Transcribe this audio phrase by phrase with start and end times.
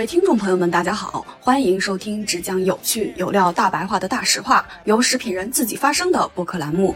[0.00, 6.94] 位听众朋友们，大家好，欢迎收听只讲有趣有料大白话的大实话，由食品人自己发声的播客栏目。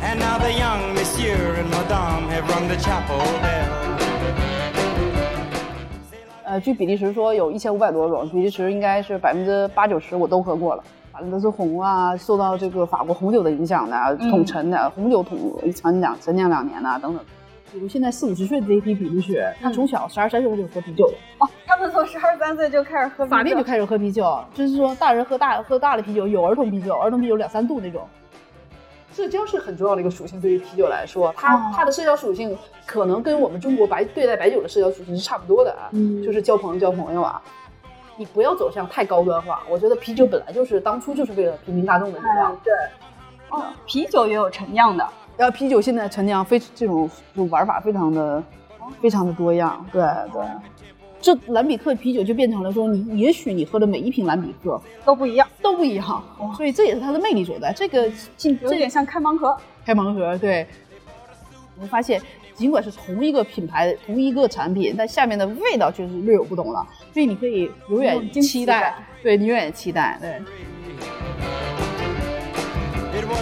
[0.00, 3.68] And now the young monsieur and madame have rung the chapel bell.
[6.44, 10.82] 呃，据比利时说有一千五百多种，比利时应该是百分之八九十我都喝过了。
[11.12, 15.38] 反正都是红啊，受到这个法国红酒的影响的，统陈的、红酒统
[15.74, 17.22] 陈酿陈酿两年呐、等等。
[17.72, 28.06] 比如现在四五十岁的这一批比利时人，他从小十二三岁他就喝啤酒了，哦，他们从十二三岁就开始喝啤酒，法定就开始喝啤酒，就是说大人喝大喝大的啤酒，有儿童啤酒，儿童啤酒两三度那种。
[29.12, 37.40] 社交是很重要的一个属性，对于啤酒来说，它、哦它的社交属性可能跟我们中国白对待白酒的社交属性是差不多的啊，嗯就是交朋友交朋友啊。
[38.18, 42.56] 你不要走向太高端化，我觉得啤酒本来就是当初就是为了平民大众的饮料哎。
[42.64, 42.72] 对，
[43.50, 48.42] 哦，啤酒也有陈酿的，然后啤酒现在陈酿非这种这种玩法非常的
[49.00, 50.44] 非常的多样，对对。
[51.18, 56.22] 这兰比克啤酒就变成了说，你也许你喝的每一瓶兰比克都不一样，都不一样，
[56.56, 57.72] 所以这也是它的魅力所在。
[57.72, 59.56] 这个进有点像开盲盒。
[59.84, 60.66] 开盲盒，对。
[61.74, 62.22] 我们发现，
[62.54, 66.86] 尽管是同一个品牌、同一个产品，但下面的味道却是略有不同了。
[67.12, 71.55] 所以你可以永远期待，对你永远期待，对。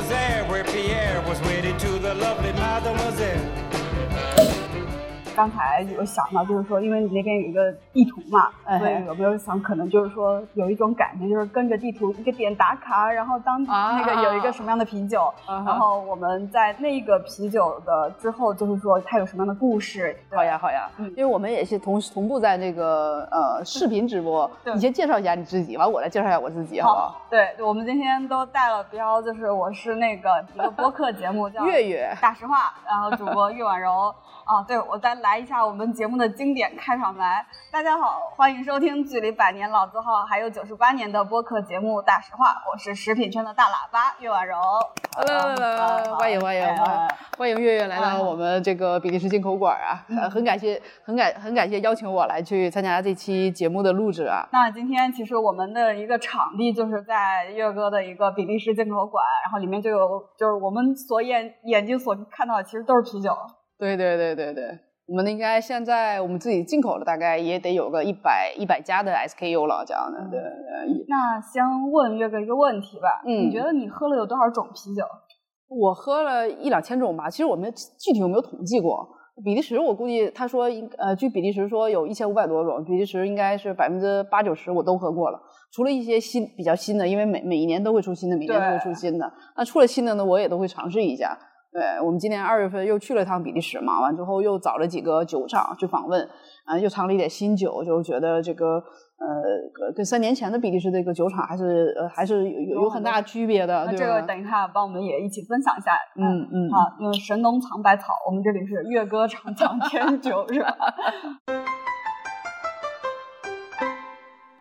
[0.02, 3.63] There where Pierre was wedded to the lovely mademoiselle.
[5.34, 20.16] 刚才有想到，就是说，因为你那边有一个地图嘛，哎所以有没有想，可能就是说有一种感觉，就是跟着地图一个点打卡，然后当啊那个有一个什么样的啤酒，啊然后我们在那个啤酒的之后，就是说它有什么样的故事。
[20.32, 27.20] 好呀，好呀，嗯因为我们也是同同步在这个呃视频直播，你先介绍一下你自己，完我来介绍一下我自己，好不好？
[27.28, 34.14] 对，我们今天都带了标，就是我是那个一个播客节目叫 月月大实话，然后主播 岳婉柔。
[34.44, 37.46] 啊，对，我再来一下我们节目的经典开场白。
[37.72, 44.58] 大家好，欢迎收听距离百年老字号还有九十八年的播客节目《大实话》，我是食品圈的大喇叭岳婉柔。
[45.16, 47.08] Hello，，欢迎欢迎哎哎
[47.38, 50.04] 欢迎月月来到我们这个比利时进口馆啊！
[50.10, 54.46] 呃很感谢很感很感谢邀请我来去参加这期节目的录制啊！
[54.52, 63.34] 那今天其实我们的一个场地就是在岳哥的一个比利时进口馆，然后里面就有就是我们所眼眼睛所看到的其实都是啤酒。
[63.84, 71.04] 对对对对对，我们应该现在我们自己进口的大概也得有个一百一百家的 SKU 了，这样的对对。
[71.08, 71.62] 那先
[71.92, 75.04] 问岳哥一个问题吧，嗯你觉得你喝了有多少种啤酒？
[75.68, 79.06] 我喝了一两千种吧，其实我们具体有没有统计过？
[79.44, 85.40] 比利时我估计他说应呃，据比利时说有一千五百多种，比利时应该是百分之八九十我都喝过了，
[85.72, 89.32] 除了一些新比较新的，因为每每一年都会出新的，每年都会出新的。
[89.56, 91.36] 那出了新的呢，我也都会尝试一下。
[91.74, 96.22] 对我们今年二月份又去了趟比利时嘛，完之后又找了几个酒厂去访问，
[96.64, 98.76] 啊、又尝了一点新酒，就觉得这个
[99.18, 103.86] 呃跟三年前的比利时这个酒厂还是呃还是有有有很大区别的。
[103.86, 105.90] 那这个等一下帮我们也一起分享一下。
[106.16, 110.76] 嗯嗯好，因为神农尝百草，我们这里是月哥尝尝天酒，是吧？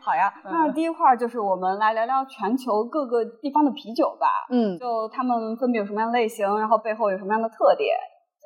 [0.04, 4.28] 好呀，那第一块儿就是我们来聊聊全球各个地方的啤酒吧。
[4.50, 7.96] 嗯就他们分别有什么样的类型，然后背后有什么样的特点？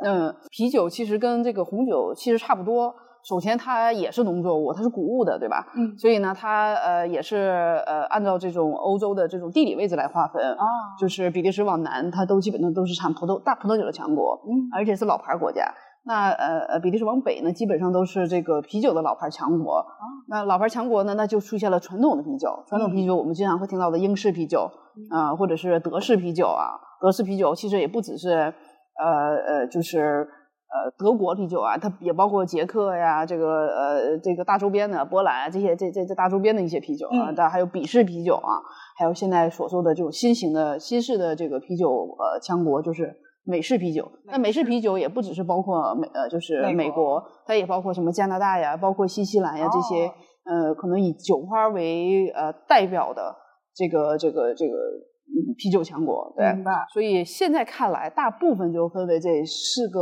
[0.06, 2.94] 嗯，啤酒其实跟这个红酒其实差不多。
[3.28, 5.66] 首先，它也是农作物，它是谷物的，对吧？
[5.75, 10.41] 嗯所以呢，它呃也是呃按照这种欧洲的这种地理位置来划分。
[10.53, 10.63] 啊，
[11.00, 15.66] 就是比利时往南，它都基本上都是产葡萄大葡萄酒的强国，嗯而且是老牌国家。
[16.07, 19.85] 那呃呃，比利时往北呢，基本上都是这个啤酒的老牌强国。
[20.29, 22.63] 那老牌强国呢，那就出现了传统的啤酒。
[22.66, 24.72] 传统啤酒我们经常会听到的英式啤酒，
[25.12, 26.79] 啊、或者是德式啤酒啊。
[27.01, 30.25] 德式啤酒其实也不只是呃呃，就是
[30.69, 38.63] 呃德国啤酒啊，它也包括捷克呀，这个呃这个大周边的波兰啊这些这这这大周边的一些啤酒啊，嗯当然还有比式啤酒啊，
[38.97, 43.13] 还有现在所说的这种新型的新式的这个啤酒呃强国就是。
[43.47, 50.11] 美式啤酒，那美式啤酒也不只是包括美呃，就是美美国国，它也包括什么加拿大呀，包括新西兰呀这些，哦
[50.44, 53.33] 呃，可能以酒花为呃代表的
[53.73, 56.85] 这个这个这个嗯啤酒强国，对，明白。
[56.94, 60.01] 所以现在看来，大部分就分为这四个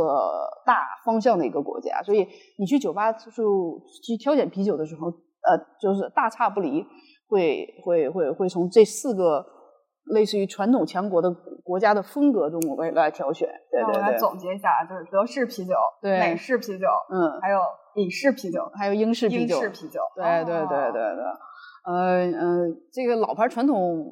[0.66, 2.02] 大方向的一个国家。
[2.02, 2.26] 所以
[2.58, 3.30] 你去酒吧就
[4.04, 6.84] 去挑选啤酒的时候，呃，就是大差不离，
[7.28, 9.44] 会会会会从这四个
[10.06, 11.30] 类似于传统强国的
[11.62, 13.48] 国家的风格中来来挑选。
[13.70, 17.60] 对那我来对对，总结一下，啊就是德式啤酒、对美式啤酒，嗯，还有
[17.94, 20.00] 比式啤酒、还有英式啤英酒，式啤酒。
[20.14, 21.12] 对对对对哦
[21.84, 21.94] 对，呃
[22.32, 24.04] 呃，这个老牌传统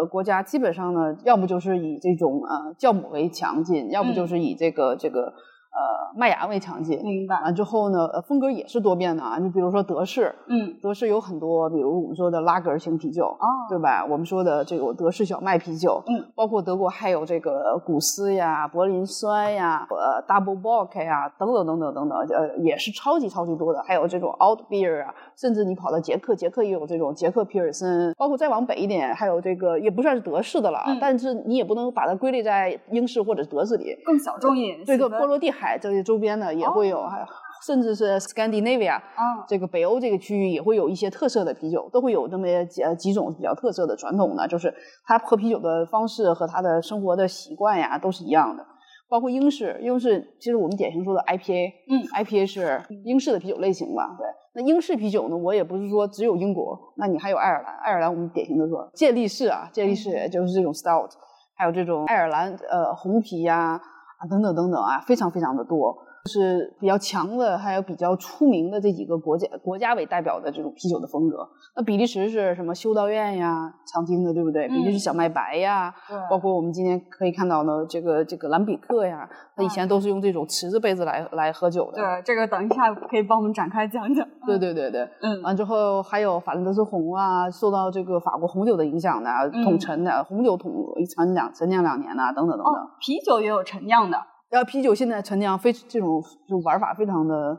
[0.00, 5.32] 呃国家基本上呢，要不就是以这种呃酵母为强劲，要不就是以这个这个
[5.78, 7.00] 呃麦芽为强劲。
[7.04, 7.40] 明白。
[7.42, 9.38] 完之后呢，呃风格也是多变的啊。
[9.38, 14.04] 你比如说德式，嗯，德式有很多，比如我们说的拉格型啤酒，哦，对吧？
[14.04, 23.82] 我们说的这个德式小麦啤酒，嗯，包括德国还有这个古斯呀、柏林酸呀、呃 Double Bock 呀等等等等等等，呃，也是超级超级多的。
[23.84, 33.96] 还有这种 Alt Beer 啊，甚至你跑到捷克，捷克也有这种捷克皮尔森，包括再往北一点，还有这个也不算是德式的了，嗯但是你也不能把它归类在英式或者德式里。
[34.04, 34.84] 更小众一点。
[34.84, 37.26] 这个波罗的海这些周边的也会有，还有
[37.66, 44.72] 甚至是 Scandinavia，啊，这个北欧这个区域也会有一些特色的啤酒，都会有那么几呃几种比较特色的传统的，就是
[45.04, 48.64] 他喝啤酒的方式和他的生活的习惯呀都是一样的。
[49.10, 54.04] 包括英式，英式其实我们典型说的 IPA，嗯，IPA 是英式的啤酒类型吧？
[54.18, 61.08] 对，那英式啤酒呢，我也不是说只有英国，那你还有爱尔兰，爱尔兰我们典型的说健力士啊，健力士就是这种 stout，
[61.56, 63.80] 还有这种爱尔兰呃红啤呀啊
[64.18, 65.96] 啊等等等等啊，非常非常的多。
[66.28, 71.48] 就是比较强的，还有比较出名的这几个国家国家为代表的这种啤酒的风格。
[71.74, 74.68] 那比利时是什么修道院呀，常听的对不对？
[74.68, 79.26] 比利时小麦白呀，对，包括我们今天可以看到的这个这个兰比克呀，
[79.56, 81.96] 它以前都是用这种瓷子杯子来来喝酒的。
[81.96, 84.28] 对这个等一下可以帮我们展开讲讲。
[84.46, 90.70] 对对对对，嗯，完之后还有法兰德斯红啊，受到这个法国红酒的影响的，嗯统陈的红酒统
[91.16, 92.66] 陈酿陈酿两年呐、等等等等。
[92.66, 94.18] 哦，啤酒也有陈酿的。
[94.50, 97.58] 然后啤酒现在陈酿非这种就玩法非常的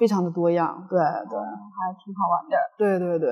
[0.00, 2.56] 非常的多样，对对还挺好玩的。
[2.78, 3.28] 对对对。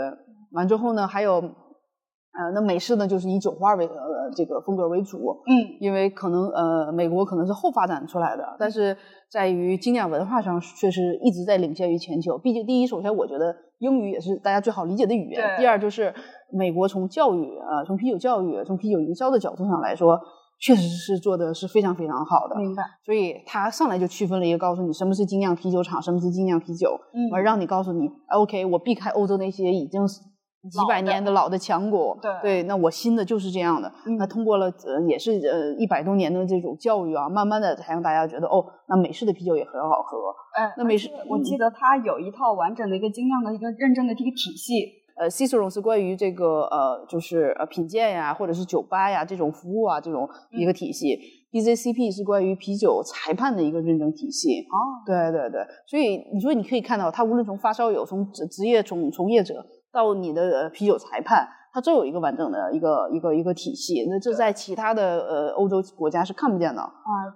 [0.52, 8.96] 完之后呢，还有呃，那美式呢就是以酒花为呃这个风格为主，嗯因为可能呃美国可能是后发展出来的，但是
[9.30, 12.38] 在于精酿文化上确实一直在领先于全球。
[12.38, 16.14] 毕竟第一，首先我觉得英语也是大家最好理解的语言；第二就是
[16.52, 20.20] 美国从教育呃从啤酒教育从啤酒营销的角度上来说，
[20.60, 22.56] 确实是做的是非常非常好的。
[22.56, 22.84] 明白。
[23.04, 33.90] 所以他上来就区分了一个，告诉你什么是精酿啤酒厂，什么是精酿啤酒，嗯完让你告诉你，OK，我避开欧洲那些已经几百年的老的强国，对那我新的就是这样的。
[34.04, 40.18] 嗯那通过了呃也是呃一百多年的这种教育啊，慢慢的才让大家觉得哦，那美式的啤酒也很好喝。
[40.54, 44.99] 哎，那美式我记得它有一套完整的一个精酿的一个认证的这个体系。
[45.16, 51.18] 呃，Cicero 是关于这个呃，就是呃品鉴呀，或者是酒吧呀这种服务啊这种一个体系。
[51.52, 54.60] BZCP 是关于啤酒裁判的一个认证体系。
[54.70, 64.06] 哦，对对对，所以你说你可以看到，他无论从发烧友、从职职业从从业者到你的呃啤酒裁判，它都有一个完整的一个一个一个体系。
[64.08, 66.80] 那这在其他的呃欧洲国家是看不见的。
[66.80, 66.90] 啊，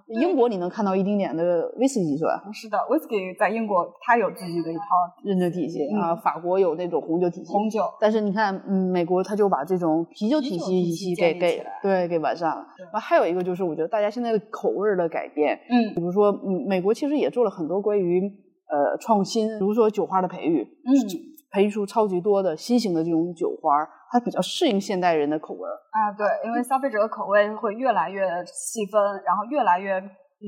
[0.07, 2.43] 英国你能看到一丁点的威士忌是吧？
[2.53, 4.83] 是的，whisky 在英国它有自己的一套
[5.23, 7.51] 认证体系嗯啊，法国有那种红酒体系。
[7.51, 7.83] 红酒。
[7.99, 12.85] 但是你看，嗯，美国它就把这种啤酒体系体系给给对给完善了对。
[12.93, 18.21] 完还有一个就是，我觉得大家现在的口味儿的改变，嗯比如说，嗯，美国其实也做了很多关于
[18.69, 20.95] 呃创新，比如说酒花的培育，嗯
[21.55, 23.71] 培育出超级多的新型的这种酒花，
[24.11, 25.71] 它比较适应现代人的口味儿。
[25.89, 29.93] 啊，对，因为消费者的口味会越来越细分，然后越来越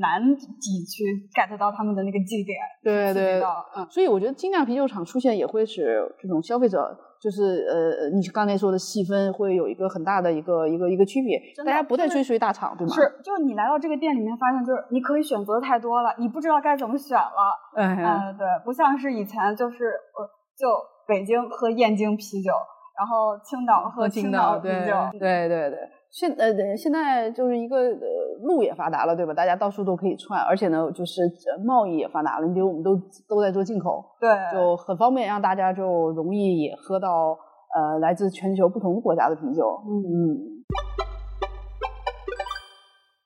[0.02, 2.58] 难以去 get 到他们的那个基点。
[2.84, 3.42] 对对
[3.74, 12.94] 嗯，所以我觉得精酿啤酒厂出现也会使这种消费者，就是呃，你刚才说的细分会有一个很大的一个一个一个区别，大家不再追随大厂，对吗？
[12.94, 17.56] 是，就是你来到这个店里面，发现就是你可以选择太多了，你不知道该怎么选了。
[17.74, 20.68] 哎呀，嗯，对，不像是以前就是我，就
[21.08, 22.52] 北京喝燕京啤酒，
[22.98, 25.18] 然后青岛喝喝青青岛，啤酒。
[25.20, 25.80] 对对对。
[26.10, 28.08] 现呃对现在就是一个呃
[28.42, 29.34] 路也发达了，对吧？
[29.34, 32.48] 大家到处都可以串，而且呢，就是呃贸易也发达了。
[32.48, 32.96] 你比如我们都
[33.28, 37.38] 都在做进口，对，就很方便，让大家就容易也喝到
[37.76, 39.84] 呃来自全球不同国家的啤酒。
[39.86, 40.64] 嗯嗯，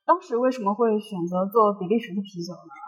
[0.04, 2.82] 当时为什么会选择做比利时的啤酒呢？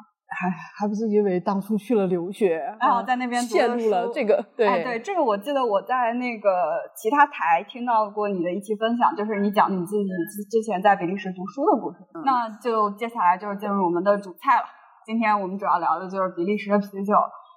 [0.44, 6.50] 还还不是因为当初去了留学，然后在那边陷入了这个对、哎，对，这个我记得我在那个
[6.94, 10.04] 其他台听到过你的一期分享，就是你讲你自己
[10.52, 12.00] 之前在比利时读书的故事。
[12.14, 14.64] 嗯那就接下来就是进入我们的主菜了。
[15.06, 17.14] 今天我们主要聊的就是比利时的啤酒。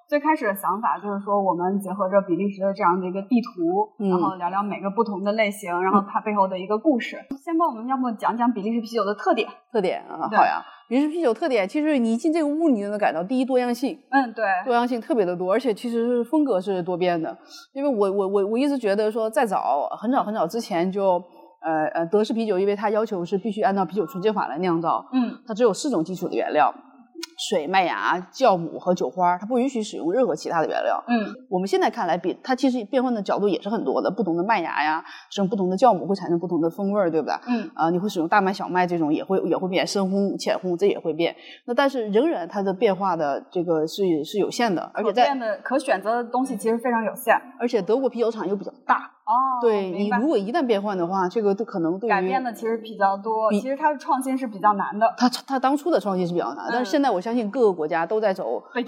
[0.09, 7.17] 最开始的想法就是说，我们结合着比利时的这样的一个地图，嗯然后聊聊每个不同的类型，然后它背后的一个故事。
[7.45, 9.49] 先帮我们要不讲讲比利时啤酒的特点？
[9.73, 10.63] 特点啊，好呀。
[10.89, 17.37] 比利时啤酒特点，其实你一进这个屋，你就能感到第一多样性，嗯，对，多样性特别的多，而且其实是风格是多变的。
[17.73, 21.21] 因为我我我我一直觉得说，在早很早很早之前就，
[21.61, 26.73] 呃呃，德式啤酒，因为它要求是必须按照啤酒纯净法来酿造，嗯它只有四种基础的原料：
[27.49, 31.03] 水、麦芽、酵母和酒花，它不允许使用任何其他的原料。
[31.09, 37.35] 嗯我们现在看来，比它其实变换的角度也是很多的，不同的麦芽呀，使用不同的酵母会产生不同的风味儿，对不对？
[37.49, 41.35] 嗯啊、你会使用大麦、小麦这种也会也会变，深烘、浅烘这也会变。
[41.67, 47.35] 那但是仍然它的变化的这个是是有限的，而且在可变的可选择的东西其实非常有限。
[47.61, 55.13] 而且德国啤酒厂又比较大，哦，对你如果一旦变换的话，这个都可能对于改变的其实比较多，其实它的创新是比较难的。
[55.19, 58.85] 它它当初的创新是比较难，但是嗯现在我相信各个国家都在走很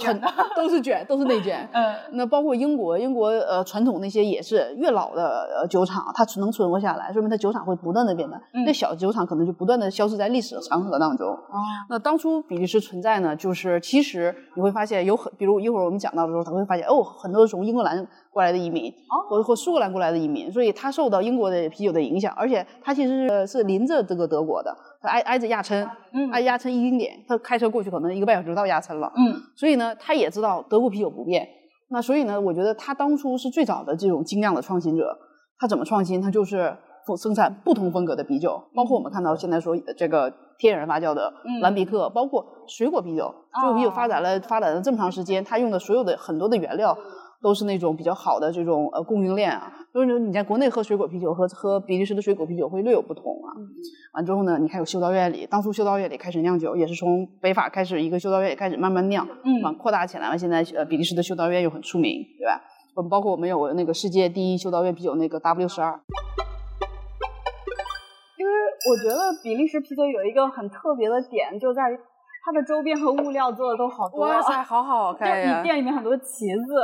[0.57, 1.69] 都是卷，都是内卷。
[1.75, 8.41] 嗯那包括英国，英国呃传统那些也是越老的呃酒厂，它能存活下来，说明它酒厂会不断的变大。
[8.55, 11.29] 嗯那小酒厂可能就不断的消失在历史的长河当中。
[11.29, 11.59] 哦
[11.91, 18.07] 那当初比利时存在呢，就是其实你会发现有很，比如一会儿我们讲到的时候，他会发现哦，很多是从英格兰
[18.39, 29.13] 过来的移民，哦或或苏格兰过来的移民，所以他受到英国的啤酒的影响，而且他其实是是临着这个德国的，他挨挨着亚琛，嗯挨亚琛一丁点，他开车过去可能一个半小时到亚琛了。
[29.17, 31.49] 嗯所以呢，他也知道德国啤酒不变。
[31.91, 35.19] 那所以呢，我觉得他当初是最早的这种精酿的创新者。
[35.59, 36.23] 他怎么创新？
[36.23, 43.35] 他就是生生产不同风格的啤酒，包括我们看到现在说呃这个天然发酵的嗯蓝比克，包括水果啤酒。
[43.59, 46.97] 水果啤酒发展了发展了这么长时间，它用的所有的很多的原料
[47.41, 49.73] 都是那种比较好的这种呃供应链啊。
[49.93, 53.55] 就是你在国内喝水果啤酒和喝比利时的水果啤酒会略有不同啊。
[54.15, 60.39] 完之后呢，你看有修道院里，当初修道院里开始酿酒，也是从北法开始一个修道院里开始慢慢酿，嗯完扩大起来了。
[60.39, 62.61] 现在呃比利时的修道院又很出名，对吧？
[62.95, 66.01] 我们包括我们有那个世界第一修道院啤酒那个 W 十二，
[68.37, 68.53] 因为
[68.91, 71.99] 我觉得比利时啤酒有一个很特别的点，就在于
[72.45, 74.21] 它的周边和物料做的都好多。
[74.21, 75.63] 哇塞，好好看呀你！
[75.63, 76.25] 店里面很多旗
[76.57, 76.75] 子，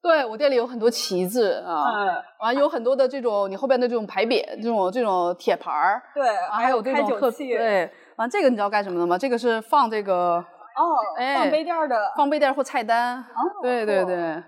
[0.00, 9.18] 对我店里有很多旗子啊，嗯，完有很多的这种你后边的这种牌匾，这种这种铁牌儿，对，还有这开种器，对，完这个你知道干什么的吗？
[9.18, 10.36] 这个是放这个
[10.76, 10.82] 哦，
[11.16, 14.42] 哎放杯垫儿的，放杯垫儿或菜单，哦，对对酷，对，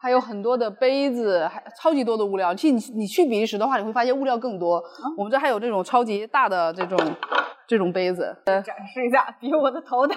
[0.00, 2.54] 还有很多的杯子，还超级多的物料。
[2.54, 4.82] 其实你你去比利时的话，你会发现物料更多。
[5.18, 6.98] 我们这还有这种超级大的这种
[7.66, 8.36] 这种杯子。
[8.46, 10.16] 展示一下，比我的头大。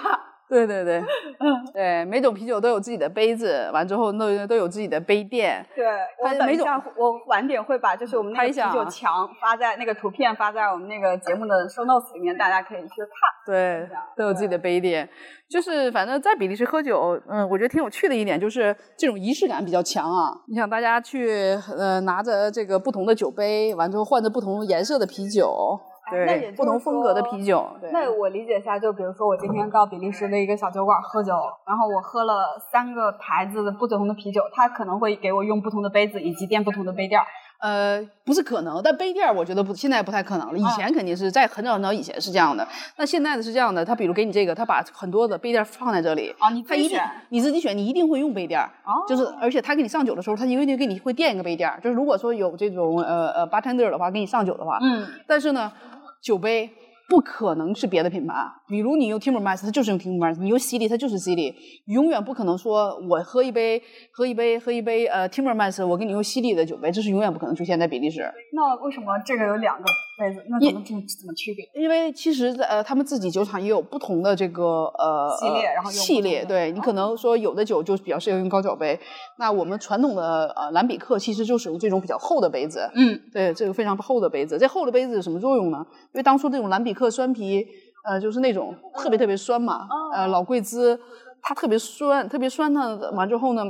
[0.49, 0.99] 对对对，
[1.39, 5.65] 嗯，对，每种啤酒都有自己的杯子，完之后都都有自己的杯垫。
[5.75, 5.85] 对，
[6.23, 13.09] 我等一下，我晚点会把就是我们那个啤酒墙发在那个图片发在我们那个节目的 show notes 里面，大家可以去看。
[13.45, 15.07] 对，都有自己的杯垫。
[15.49, 20.33] 就是反正在比利时喝酒，嗯，我觉得挺有趣的一点就是这种仪式感比较强啊。
[20.47, 27.91] 你想大家去呃拿着这个不同的酒杯，完之后换着不同颜色的啤酒，对不同风格的啤酒，对。
[27.91, 31.33] 那我理解一下，就比如说我今天到比利时的一个小酒馆喝酒，
[31.65, 37.25] 然后我喝了三个牌子的不同的啤酒，他可能会给我用不同的杯子以及垫不同的杯垫儿。
[37.59, 40.57] 呃，不是可能，但杯垫儿我觉得不，现在不太可能了。
[40.59, 47.11] 以前肯定是在很早很早以前是这样的，那现在的是这样的，他比如给你这个，他把很多的杯垫儿放在这里，啊，你自他一定己选。
[47.29, 48.69] 你自己选，你一定会用杯垫儿。
[48.85, 51.79] 哦，就是，而且他给你上酒的时候，他一定给你会垫一个杯垫儿。
[51.81, 55.71] 就是如果说有这种呃呃 bartender 的话，给你上酒的话，嗯，但是呢，
[56.21, 56.69] 酒杯
[57.09, 58.33] 不可能是别的品牌，
[58.67, 61.55] 比如你用 Timmermans，它就是用 Timmermans；你用 C 利，它就是 C 利。
[61.85, 63.81] 永远不可能说我喝一杯
[64.11, 68.29] 喝一杯喝一杯呃 Timmermans，我给你用西利的酒杯，这是永远不可能出现在比利时。
[68.53, 69.85] 那为什么这个有两个
[70.17, 70.43] 杯子？
[70.49, 71.63] 那怎么怎么怎么区别？
[71.81, 78.99] 因为其实呃，他们自己酒厂也有不同的这个呃系列呃然后用系列，对你可能说有的酒就比较适合用高脚杯，
[79.37, 84.57] 那我们传统的呃蓝比克其实就使用这种比较厚的杯子，嗯，对，这个非常厚的杯子。
[84.57, 85.85] 这厚的杯子有什么作用呢？
[86.13, 87.65] 因为当初这种蓝比克酸啤，
[88.09, 90.99] 呃，就是那种特别特别酸嘛，哦呃，老贵兹
[91.41, 93.63] 它特别酸，特别酸呢，完之后呢，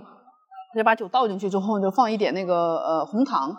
[0.75, 3.55] 就把酒倒进去之后，就放一点那个呃红糖。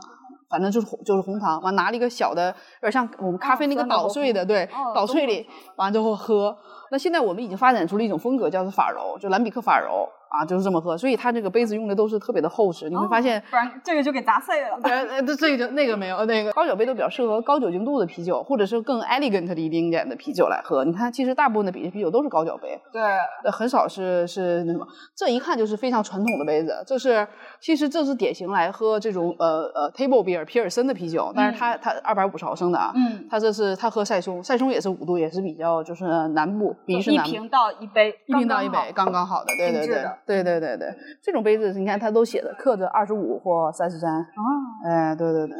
[0.48, 2.48] 反正就是红就是红糖，完拿了一个小的，
[2.82, 6.56] 有点像我们咖啡那个捣碎的，对，哦捣碎里，完之后喝。
[6.90, 10.96] 那现在我们已经发展出了一种风格，叫做法柔，就蓝比克法柔啊，就是这么喝。
[10.96, 14.78] 所以它这个杯子用的都是特别的厚实，你会发现不然这个就给砸碎了。
[14.82, 20.84] 对，呃这这个那个没有，那个高脚杯都比较适合高酒精度的啤酒，或者是更 elegant 的一丁点的啤酒来喝。
[20.84, 23.02] 你看，其实大部分的比利时啤酒都是高脚杯，对，
[23.44, 24.86] 呃，很少是是那什么。
[25.14, 27.26] 这一看就是非常传统的杯子，这是
[27.60, 37.28] 其实这是典型来喝这种呃呃 table beer 皮尔森的啤酒，但是它它二百五十毫升的啊，嗯，它这是它喝赛松，赛松也是五度，也是比较就是南部比利时南部。
[37.28, 44.24] 一瓶到一杯，一瓶到一杯，刚刚好的，对对对对对对对，这种杯子你看它都写的刻着二十五或三十三，啊，
[44.84, 45.56] 哎，对对对，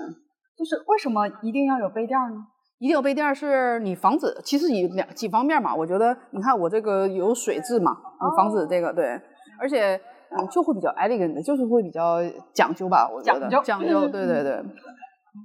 [0.56, 2.36] 就是为什么一定要有杯垫呢？
[2.78, 5.74] 一定有杯垫儿，是你防止，其实以两几方面嘛。
[5.74, 9.20] 我觉得你看我这个有水渍嘛，你防止这个对，
[9.58, 9.96] 而且
[10.30, 12.18] 嗯就会比较 elegant，就是会比较
[12.52, 14.62] 讲究吧，我觉得讲究讲究，对 对对。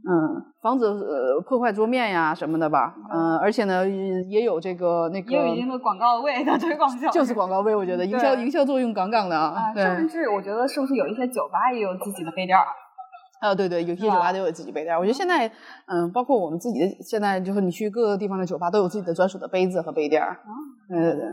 [0.10, 7.12] 嗯，防止呃破坏桌面呀什么的吧，嗯，而且呢也也有这个那个也有一定的广告位的推广效果。
[7.12, 9.74] 就是广告位，我觉得营销营销作用杠杠的啊。
[9.76, 12.66] 甚至我觉得是不是有一些酒吧也有自己的杯垫儿？
[13.42, 14.98] 啊，对对，有些酒吧都有自己杯垫儿。
[14.98, 15.52] 我觉得现在，
[15.86, 20.40] 嗯，包括我们自己的，现在就是你去各个地方的酒吧都有自己的专属的杯子和杯垫儿。
[20.88, 21.24] 对对对。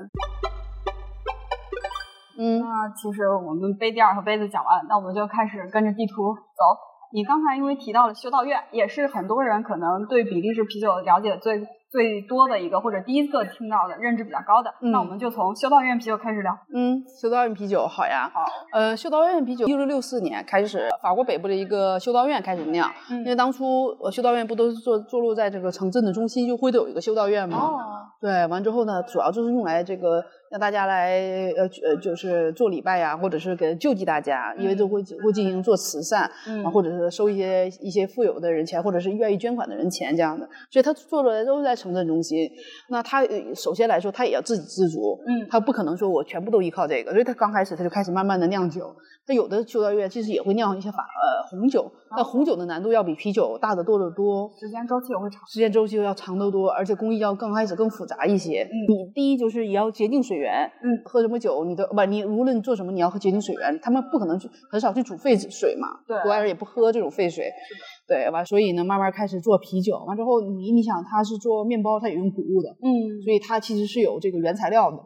[2.36, 6.89] 嗯，那其实我们杯垫儿和杯子讲完，那我们就开始跟着地图走。
[7.12, 14.72] 你刚才因为提到了修道院，也是很多人可能对比利时啤酒了解最最多的一个，或者第一个听到的认知比较高的。
[14.80, 16.56] 嗯那我们就从修道院啤酒开始聊。
[16.72, 18.30] 嗯，修道院啤酒好呀。
[18.32, 22.88] 好，呃，修道院啤酒，一六六四年开始，法国北部的一个修道院开始酿。
[23.10, 27.58] 嗯因为当初呃修道院不都是坐坐落在这个城镇的中心，就会都有一个修道院嘛。
[27.58, 27.78] 哦，
[28.20, 31.20] 对，完之后呢，主要就是用来这个让大家来
[31.56, 42.50] 呃呃，就是做礼拜呀，或者是给救济大家，因为都会会进行做慈善，嗯啊，或者是收一些一些富有的人钱，或者是愿意捐款的人钱这样的，所以他做出来都是在城镇中心。
[42.88, 48.92] 那他呃首先来说，他也要自给自足，嗯他不可能说我全部都依靠这个，所以他刚开始他就开始慢慢的酿酒。
[49.30, 54.50] 他有的修道院其实也会酿一些法呃红酒，但红酒的难度要比啤酒大得多得多。
[54.58, 55.40] 时间周期也会长。
[55.46, 58.64] 时间周期要长得多，而且工艺要刚开始更复杂一些。
[58.64, 63.78] 嗯你第一就是也要洁净水源，嗯，喝什么酒你都不，你无论做什么，你要喝洁净水源。
[63.80, 67.48] 他们不可能去很少去煮沸水嘛，对国外人也不喝这种沸水，
[68.08, 74.96] 对完，所以呢，慢慢开始做啤酒，完之后你你想，他是做面包，他也用谷物的，嗯，所以它其实是有这个原材料的，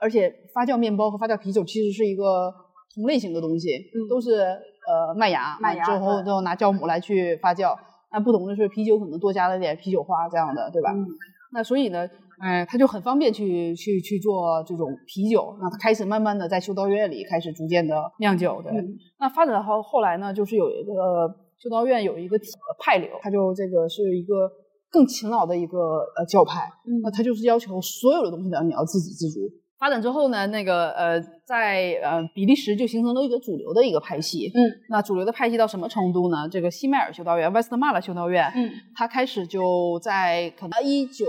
[0.00, 2.50] 而且发酵面包和发酵啤酒其实是一个
[2.94, 7.76] 同类型的东西，嗯都是呃麦芽，麦芽之后对之后拿酵母来去发酵。
[8.12, 10.92] 那不同的是，啤酒可能多加了点啤酒花这样的，对吧？
[10.92, 11.06] 嗯
[11.52, 15.56] 那所以呢，哎、他就很方便去去去做这种啤酒。
[15.60, 18.72] 那他开始慢慢的在修道院里开始逐渐的酿酒，对。
[18.72, 21.28] 嗯那发展到后后来呢，就是有一个
[21.58, 22.38] 修道院有一个
[22.78, 24.48] 派流，他就这个是一个
[24.92, 25.78] 更勤劳的一个
[26.16, 26.68] 呃教派。
[26.86, 29.40] 嗯那他就是要求所有的东西呢，你要自给自足。
[29.80, 34.52] 发展之后呢，那个呃，在呃比利时就形成了一个主流的一个派系。
[34.54, 34.60] 嗯，
[34.90, 36.46] 那主流的派系到什么程度呢？
[36.50, 41.24] 这个西迈尔修道院、威斯特马勒修道院，嗯，它开始就在可能一九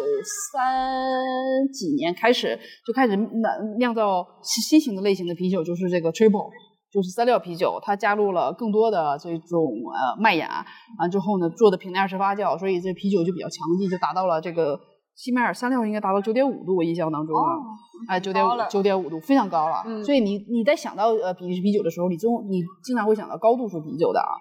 [0.51, 6.49] 三几年开始就开始酿酿造新新型的类型的啤酒，就是这个 triple。
[6.93, 9.63] 就是三料啤酒，它加入了更多的这种
[9.95, 10.65] 呃麦芽，
[10.99, 14.77] 完之后呢做的平台式发酵，所以这啤酒就比较强劲，就达到了这个
[15.15, 17.61] 西迈尔三料应该达到九点五度，我印象当中啊，哦
[18.07, 19.83] 哎九点五九点五度非常高了。
[19.85, 24.31] 嗯所以你你在想到呃比利时啤酒的时候，你中你经常会想到高度数啤酒的啊。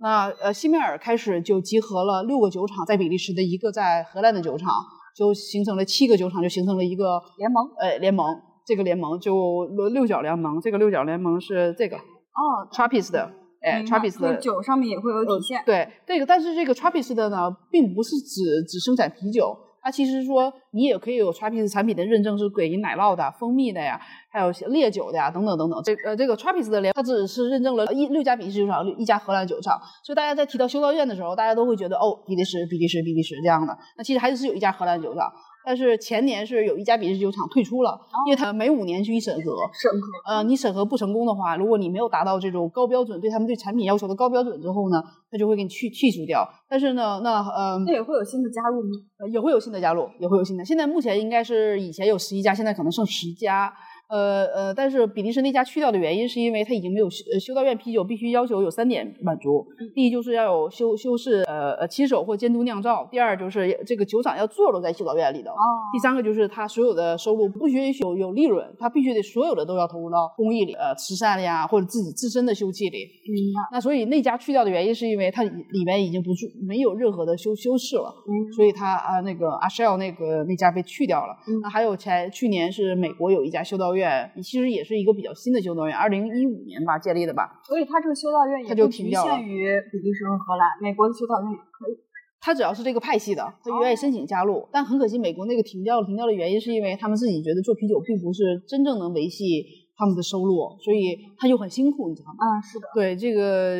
[0.00, 4.70] 那呃西迈尔开始就集合了六个酒厂，在比利时的一个在荷兰的酒厂，
[5.16, 8.26] 就形成了七个酒厂，就形成了一个联盟呃联盟。
[8.66, 15.62] 这个联盟就六角联盟，这个六角联盟是这个哦，Trappist 的，白，Trappist 的酒上面也会有体现。
[15.66, 25.82] 对，这个但是这个 Trappist 的呢，并不是只只生产啤酒，它其实说你也可以有 Trappist 产品的认证，是给奶酪的、蜂蜜的呀，还有烈酒的呀，等等等等。
[25.82, 33.76] 这呃这个 Trappist 的联，它只是认证了一六家比利时酒厂，一家荷兰酒厂，所以大家在提到修道院的时候，大家都会觉得哦，比利时、比利时、比利时这样的。
[33.96, 35.30] 那其实还是有一家荷兰酒厂。
[35.64, 46.48] 但是前年是有一家比利时酒厂退出了，因为它每五年去一审核，审核呃，你审核不成功的话，如果你没有达到这种高标准，对他们对产品要求的高标准之后呢，他就会给你去去除掉。
[46.68, 48.88] 但是呢，那呃那也会有新的加入吗？
[49.18, 50.64] 呃也会有新的加入，也会有新的。
[50.64, 53.72] 现在目前应该是以前有十一家，现在可能剩十家。
[54.10, 72.98] 呃呃，但是比利时那家去掉的原因是因为它已经没有修呃修道院啤酒必须要求有三点满足，第一就是要有修修饰呃呃亲手或监督酿造，第二就是这个酒厂要坐落在修道院里头，哦，第三个就是它所有的收入不允许有有利润，它必须得所有的都要投入到公益里，呃，慈善呀，或者自己自身的修葺里。
[73.26, 73.60] 明白。
[73.72, 81.36] 那所以那家去掉的原因是因为它里面已经不是没有任何的修修饰了，嗯所以它啊那个阿 Shell 那个那家被去掉了。
[81.46, 83.99] 嗯那还有前去年是美国有一家修道院，
[84.42, 87.60] 其实也是一个比较新的修道院，二零一五年吧建立的吧。
[87.64, 91.96] 所以它这个修道院也它就不局限于比利时和荷兰，美国的修道院也可以。
[92.42, 94.66] 他只要是这个派系的，他愿意申请加入。
[94.72, 99.62] 但很可惜，美国那个停掉了，停掉的原因是因为他们自己觉得做啤酒并不是真正能维系
[99.94, 102.38] 他们的收入，所以他就很辛苦，你知道吗？
[102.40, 102.88] 嗯，是的。
[102.94, 103.76] 对这个，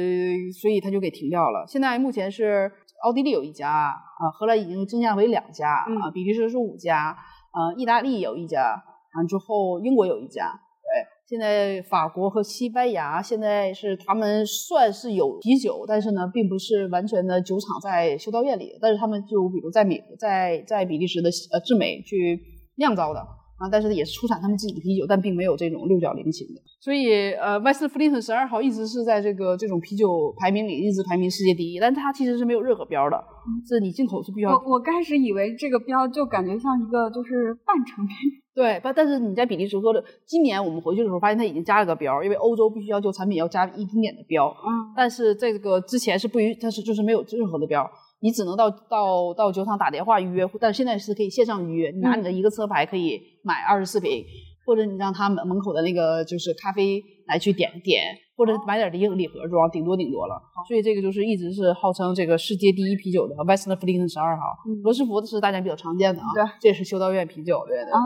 [0.52, 1.64] 所以他就给停掉了。
[1.66, 2.70] 现在目前是
[3.02, 7.16] 奥地利有一家，啊、荷兰已经增加为两家，啊、嗯比利时是五家，
[7.54, 8.76] 呃，意大利有一家，
[9.16, 10.52] 完、之后英国有一家。
[10.82, 22.40] 对，现在法国和西班牙现在是他们算是有啤酒，但是呢，并不是完全的酒厂在修道院里，但是他们就比如在美在在比利时的呃智美去
[22.76, 23.20] 酿造的。
[23.60, 26.62] 啊，但是也是出产他们自己的啤酒，但并没有这种六角菱形的。
[26.80, 33.22] 所以呃，West Flinton 十二号一直是在这个这种啤酒排名里一直排名世界第一，但它其实是没有任何标的，
[33.68, 38.16] 是你进口是必须要我我开始以为这个标就感觉像一个就是半成品，
[38.60, 54.22] 对，但但是你在比利时喝的，今年我们回去的时候发现它已经加了个标，因为欧洲必须要求产品要加一丁点的标，嗯，但是这个之前是不允，它是就是没有任何的标，你只能到到到酒厂打电话预约，但是现在是可以线上预约，你拿你的一个车牌可以买二十四瓶，
[54.66, 58.02] 或者你让他们门口的那个就是咖啡来去点点，
[58.36, 60.38] 或者买点礼礼盒装，顶多顶多了。
[60.68, 67.92] 所以这个就是一直是号称这个世界第一啤酒的 Western Flinton 十二号，嗯罗斯福的是大家比较常见的啊，对，这也是修道院啤酒，对对对。
[67.92, 68.00] 啊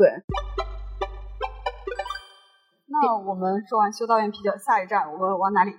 [0.00, 0.08] 对，
[2.86, 5.72] 那我们说完修道院啤酒，下一站我们往哪里？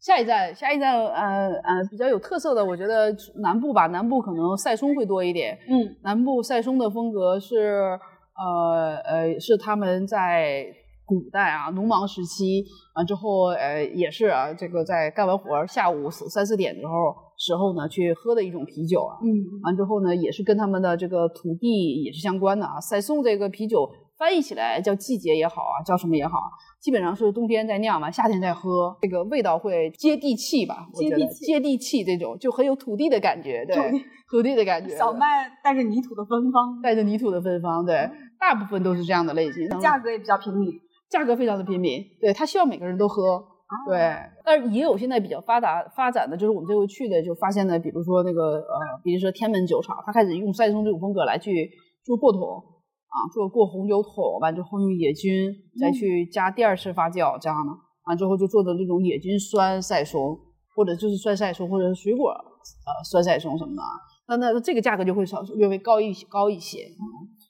[0.00, 5.58] 下一站，下一站，呃呃，比较有特色的，我觉得南部吧，南部可能赛松会多一点。
[5.68, 8.00] 嗯，南部赛松的风格是，
[8.34, 10.64] 呃呃，是他们在
[11.04, 19.16] 古代啊，农忙时期啊之后，呃，也是啊，这个在干完活儿下午四三四点之后时候呢，去喝的一种啤酒啊。
[19.22, 22.78] 嗯，完之后呢，也是跟他们的这个土地也是相关的啊。
[22.80, 26.50] 塞颂这个啤酒翻译起来叫季节也好啊，叫什么也好啊，
[26.82, 30.88] 基本上是冬天在酿嘛，夏天在喝，这个味道会接地气吧？
[30.92, 40.72] 我觉得接地气接地气这种就很有土地的感觉，对，土地土地的感觉，小麦带着泥土的芬芳，带着泥土的芬芳，对，大部分都是这样的类型，价格也比较平民。
[41.08, 43.42] 价格非常的平民，对他希望每个人都喝。
[43.86, 44.00] 对，
[44.44, 51.70] 但是也有现在比较发达发展的，就是我们这回去的就发现呢，比如说那个呃，比如说天门酒厂，它开始用赛松这种风格来去
[52.02, 57.72] 做过桶啊，做过红酒桶，完之后用野菌再去加第二次发酵，这样的，
[58.06, 60.38] 完之后就做的那种野菌酸赛松，
[60.74, 63.88] 或者就是酸赛松，或者是水果呃酸赛松什么的啊，
[64.28, 66.78] 那那这个价格就会稍略微高一高一些。
[66.84, 67.04] 嗯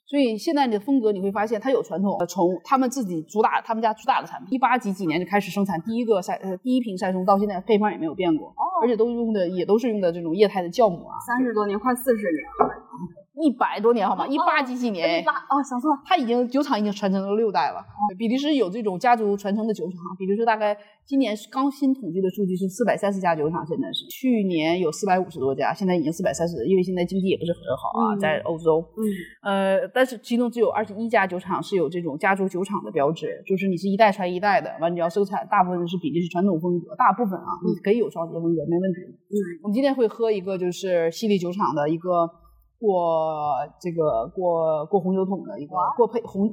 [0.09, 13.18] 所以现在的风格你会发现，它有传统，呃从他们自己主打，他们家主打的产品，一八几几年就开始生产第一个赛呃第一瓶赛松，到现在配方也没有变过，而且都用的也都是用的这种液态的酵母啊，三十多年，快四十年了。
[13.41, 14.27] 一百多年好吗？
[14.27, 16.01] 一八几几年，一八哦，想错了。
[16.05, 17.83] 他已经酒厂已经传承了六代了。
[18.17, 20.75] 比利时有这种家族传承的酒厂，比利时大概
[21.05, 28.83] 今年刚新统计的数据是四百三十家酒厂，现在是去年有四百五十多家，现在已经四百三十，因为现在经济也不是很好啊，嗯在欧洲。
[28.97, 29.03] 嗯，
[29.43, 38.99] 呃，但是其中只有二十一家酒厂是有这种家族酒厂的标志，就是你是一代传一代的，完你要生产，大部分是比利时传统风格，大部分啊，你可以有双节风格，没问题。
[39.07, 42.29] 嗯，我们今天会喝一个就是西里酒厂的一个
[42.79, 46.47] 过这个过过红酒桶的一个过配红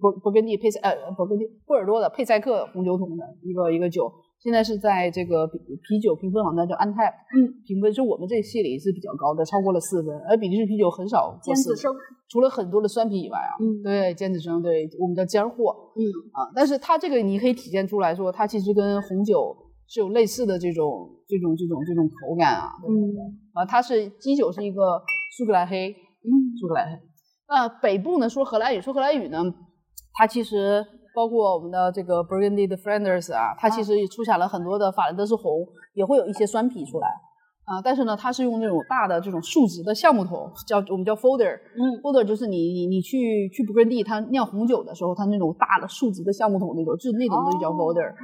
[0.00, 11.92] 勃勃艮第配塞呃勃艮第波尔多的佩塞克红酒桶的一个一个酒，现在是在这个啤啤酒评分网站叫 Antap，嗯，评分是我们这系里是比较高的，超过了四分，而比利时啤酒很少过四分尖子生。
[12.28, 13.82] 除了很多的酸啤以外啊，嗯。
[13.82, 16.02] 对尖子生，对我们叫尖货，嗯。
[16.32, 22.90] 啊，但是它这个你可以体现出来说，它其实跟红酒是有类似的这种这种这种这种口感啊，对？
[22.90, 23.14] 嗯。
[23.54, 25.00] 啊，它是基酒是一个
[25.36, 26.28] 苏格兰黑，嗯
[26.60, 26.98] 苏格兰黑。
[27.48, 29.42] 那北部呢说荷兰语，说荷兰语呢，
[30.14, 37.08] 它其实包括我们的这个 Burgundy 的 Flanders 啊，它其实也出产了很多的法兰德斯红，也会有一些酸啤出来。
[37.64, 48.14] 啊，但是呢，它是用那种大的这种竖直的橡木桶，叫我们叫 folder，嗯 folder 就是你你你去去 Burgundy，它酿红酒的时候，它那种大的竖直的橡木桶那种，就是那种东西叫哦 folder。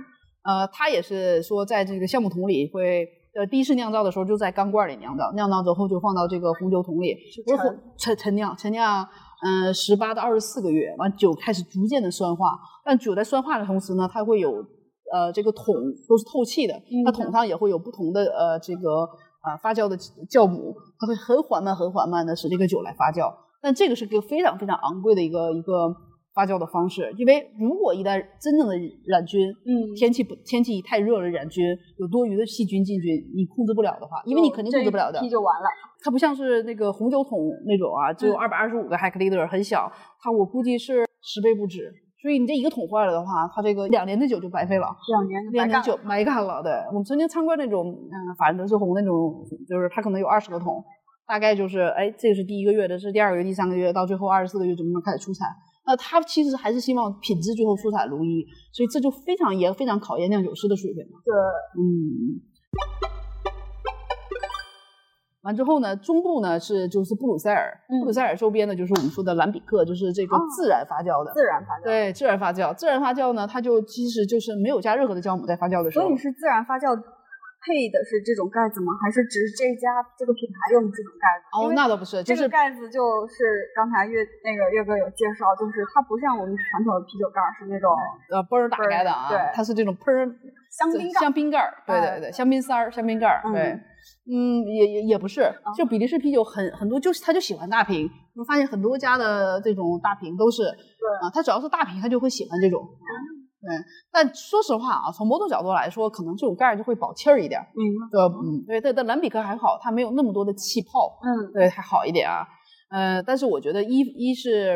[0.45, 9.05] 呃，它也是说在这个橡木桶里会，呃，第一次酿造的时候就在钢罐里酿造，酿造之后就放到这个红酒桶里，不是红陈陈酿，陈酿，
[9.45, 14.65] 嗯、十八到二十四个月，完酒开始逐渐的酸化，但酒在酸化的同时呢，它会有，
[15.13, 15.75] 呃，这个桶
[16.09, 19.01] 都是透气的，它桶上也会有不同的呃这个
[19.43, 25.93] 呃发酵的酵母，它会很缓慢很缓慢的使这个酒来发酵，但这个是个非常非常昂贵的一个一个
[26.35, 28.75] 发酵的方式，因为如果一旦真正的
[29.07, 31.65] 染菌，嗯天气不天气太热了，染菌
[31.97, 35.29] 有多余的细菌进去，你控制不了的话，因为你肯定控制不了的这一。
[35.29, 35.67] 批就完了。
[36.03, 41.91] 它不像是那个红酒桶那种啊，只有嗯二百二十五个 hectoliter，很小，它我估计是十倍不止。
[42.21, 44.87] 所以你这一个桶坏了的话，它这个两年的酒就白费了。
[45.09, 45.83] 两年两年。
[45.83, 49.15] 酒白干了，对我们曾经参观那种，嗯，法兰德斯红那种，
[49.69, 50.83] 就是它可能有二十个桶，
[51.29, 55.47] 大概就是，哎，这个是第一个月的，这是第二个月、第三个月，到最后二十四个月就慢慢开始出产。
[55.87, 61.21] 那他其实还是希望品质最后出彩如一，所以这就非常也非常考验酿酒师的水平了。
[61.25, 61.35] 对，
[61.81, 62.41] 嗯。
[65.43, 71.31] 完之后呢，中部呢是就是布鲁塞尔，嗯布鲁塞尔周边呢就是我们说的兰比克，就是这个哦自然发酵的。
[71.35, 71.85] 自然发酵。
[71.85, 76.99] 对，自然发酵，自然发酵呢，它就其实就是没有加任何的酵母在发酵的时候，所以是自然发酵，
[77.65, 78.93] 配的是这种盖子吗？
[79.01, 81.49] 还是只是这家这个品牌用这种盖子？
[81.57, 87.91] 哦，那倒不是，就这是个盖子就是刚才岳那个岳哥有介绍，就是它不像我们传统的啤酒盖儿是那种
[88.31, 90.13] 呃嘣儿打开的啊，对它是这种喷
[90.71, 93.81] 香槟盖儿香槟盖儿，对哎对对，香槟塞儿、香槟盖对，
[94.29, 102.83] 嗯，也也也不是，就比利时啤酒很很多，就是他就喜欢大瓶，我发现很多家的这种大瓶都是，对啊，他只要是大瓶，他就会喜欢这种。
[103.65, 103.75] 对，
[104.13, 107.67] 但说实话啊，从某种角度来说，可能这种盖儿就会保气儿一点儿。
[107.75, 108.07] 明白？
[108.11, 112.47] 对，嗯，对，但但蓝比克还好，它没有那么多的气泡，嗯对，还好一点啊。
[112.91, 114.73] 呃，但是我觉得一一是，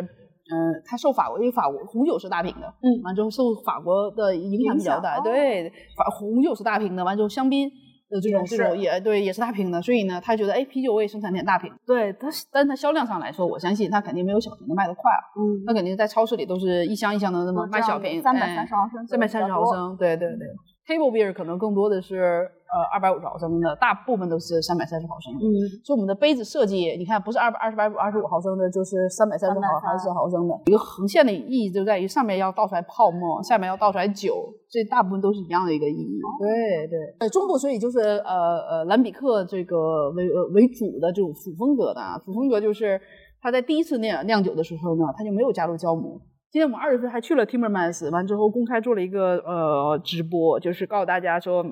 [0.51, 7.71] 呃，它受法国，因为法国红酒是大瓶的，嗯完之后受法国的影响比较大，对，法红酒是大瓶的，完之后香槟。
[8.09, 19.65] 的这种这种也对，也是大瓶的，所以呢，他觉得哎，啤酒我也生产点大瓶，对，但是但是它销量上来说，我相信它肯定没有小瓶的卖的快啊，嗯，那肯定在超市里都是一箱一箱的那么卖小瓶，三百三十毫升，三百三十毫。
[19.73, 20.47] 升，对对对。
[20.87, 25.41] Table beer 可能更多的是呃二百五十毫升的，大部分都是三百三十毫升的。
[25.41, 25.49] 嗯，
[25.85, 30.55] 所以我们的杯子设计，你看不是二百二十百二十五毫升的，就是三百三十毫330还是毫升的。
[30.67, 36.21] 一个横线的意义就在于上面要倒出来泡沫，下面要倒出来酒，这大部分都是一样的一个意义。
[36.41, 43.01] 对对，呃，中部所以就是呃呃兰比克这个为呃为主的这种主风格的啊，主风格就是
[43.41, 46.21] 他在第一次酿酿酒的时候呢，他就没有加入酵母。
[46.51, 51.63] 今天我们二月份还去了 Timmermans，完之后公开做了一个呃直播，就是告诉大家说，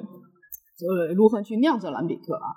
[0.84, 2.52] 呃如何去酿制蓝比克啊。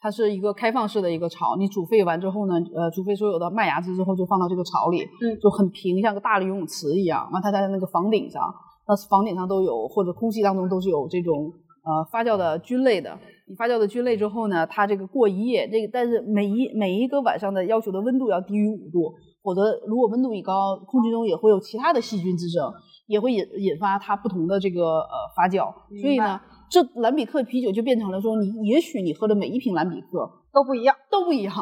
[0.00, 7.30] 它是一个开放式的一个槽，你煮沸完之后呢，呃，煮沸所有的麦芽汁之后，就放到这个槽里，嗯就很平，像个大的游泳池一样。
[7.30, 8.52] 完，它在那个房顶上，
[8.88, 11.52] 那房顶上都有，或者空气当中都是有这种
[11.84, 13.16] 呃发酵的菌类的。
[13.46, 22.72] 你发酵的菌类之后呢，它这个过一夜，这个但是每一每一个晚上的要求的温度要低于五度，否则如果温度一高，空气中也会有其他的细菌滋生，
[23.06, 25.72] 也会引引发它不同的这个呃发酵。
[26.00, 26.40] 所以呢，
[26.72, 31.52] 这兰比克啤酒就变成了说，你也许你喝的每一瓶兰比克都不一样，都不一样，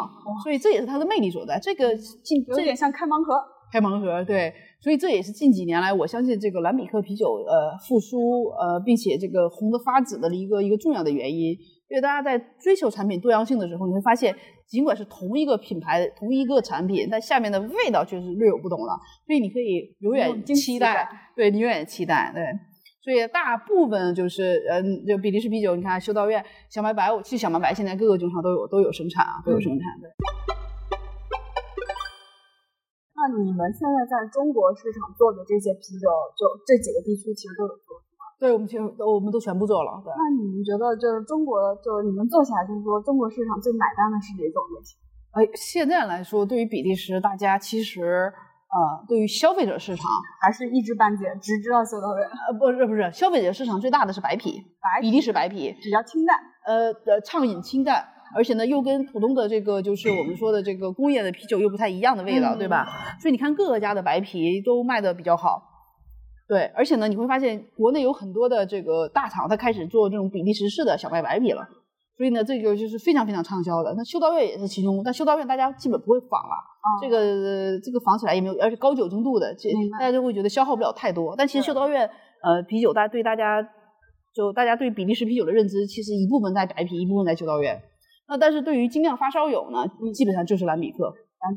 [0.45, 1.59] 所以这也是它的魅力所在。
[1.61, 3.35] 这个近这有点像开盲盒。
[3.73, 11.57] 开盲盒，对，所以这也是近几年来，我相信这个兰比克啤酒呃复苏呃，并且这个红的发紫的一个一个重要的原因。
[11.89, 14.33] 因为大家在追求产品多样性的时候，你会发现，
[14.69, 18.97] 尽管是同一个品牌、同一个产品，但下面的味道却是略有不同了。
[19.27, 22.45] 所以你可以永远期待，对你永远期待，对。
[23.01, 30.11] 所以大部分就是，嗯，就比利时啤酒，你看修道院、小白白，其实小麦白现在各个酒厂都有都有生产啊，都有生产，对。
[33.17, 38.01] 那你们现在在中国市场做的这些啤酒，就这几个地区其实都有做。
[38.39, 40.09] 对，我们全都我们都全部做了，对。
[40.17, 44.97] 那你们觉得就是中国，就是你们做起来，就是说中国市场最买单的是哪种类型？
[45.33, 48.33] 哎，现在来说，对于比利时，大家其实
[48.71, 50.07] 呃，对于消费者市场，
[50.41, 52.25] 还是一知半解，只知道修道院？
[52.29, 56.37] 呃，不是不是，消费者市场最大的是白啤，白比利时白啤，比较清淡。
[56.65, 62.87] 呃呃，畅饮清淡，而且呢，又跟普通的这个就是我们说的这个工业的啤酒又不太一样的味道，嗯对吧？
[63.19, 65.63] 所以你看各个家的白啤都卖的比较好。
[66.47, 71.67] 对，而且呢，你会发现国内有很多的这个大厂，它开始做这种比利时式的小麦白啤了。
[72.21, 73.95] 所以呢，这个就是非常非常畅销的。
[73.97, 76.55] 那修道院也是其中，但修道院大家基本不会仿了，
[77.01, 81.35] 这个呃这个仿起来也没有，而且高酒精度的，这大家就会觉得消耗不了太多。
[81.35, 82.07] 但其实修道院
[82.43, 83.67] 呃啤酒，大对大家
[84.35, 87.81] 就大家对比利时啤酒的认知，其实一部分在白啤，一部分在修道院。
[88.29, 91.11] 那但是对于精酿发烧友呢，基本上就是蓝比克，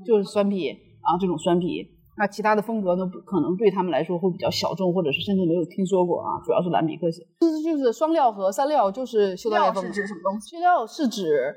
[0.05, 0.69] 就是酸啤
[1.01, 1.92] 啊这种酸啤。
[2.15, 6.39] 那其他的风格呢，可能对他们来说会比较小众，或者是甚至没有听说过啊。
[6.45, 7.07] 主要是蓝比克，
[7.41, 9.89] 就是就是双料和三料，就是修道院料是。
[9.89, 10.51] 指什么东西？
[10.51, 11.55] 这料是指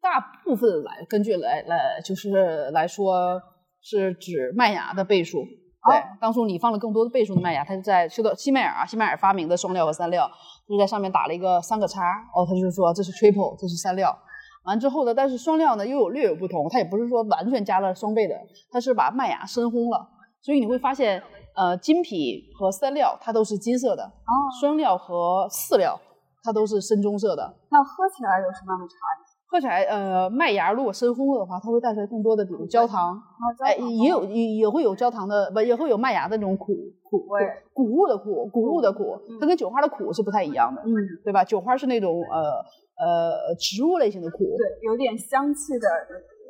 [0.00, 3.40] 大部分来根据来来就是来说
[3.82, 5.38] 是指麦芽的倍数。
[5.90, 10.28] 对，当初你放了更多的倍数的麦芽，它就在修道西麦尔啊，西麦尔发明的双料和三料，
[10.68, 12.02] 就是在上面打了一个三个叉，
[12.34, 14.16] 哦，他就说这是 triple，这是三料。
[14.64, 18.34] 完之后呢，但是双料呢又有略有不同，它也不是说完全加了双倍的，
[18.70, 20.08] 它是把麦芽深烘了，
[20.42, 21.22] 所以你会发现，
[21.56, 25.98] 呃，金啤和三料它都是金色的，哦，双料和四料
[26.42, 27.54] 它都是深棕色的。
[27.70, 29.28] 那喝起来有什么样的差异？
[29.50, 33.18] 喝起来，呃，麦芽如果深烘了的话，它会带出来更多的，比如焦糖，
[33.64, 37.40] 哎，糖也有也也会有焦糖的，不也会有麦芽的那种苦苦味
[37.72, 40.92] 谷物的苦，谷物的苦，它跟酒花的苦是不太一样的，嗯，
[41.24, 41.42] 对吧？
[41.42, 42.62] 酒花是那种呃
[42.98, 45.88] 呃植物类型的苦，对，有点香气的，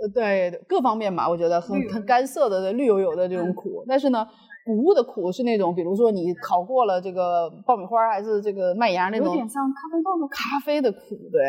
[0.02, 4.26] 呃，对各方面吧，我觉得很很干涩的绿油油的这种苦，但是呢，
[4.64, 11.42] 谷物的苦是那种，比如说你烤过了这个爆米花还是这个麦芽那种有点像咖啡豆的咖啡的苦，对。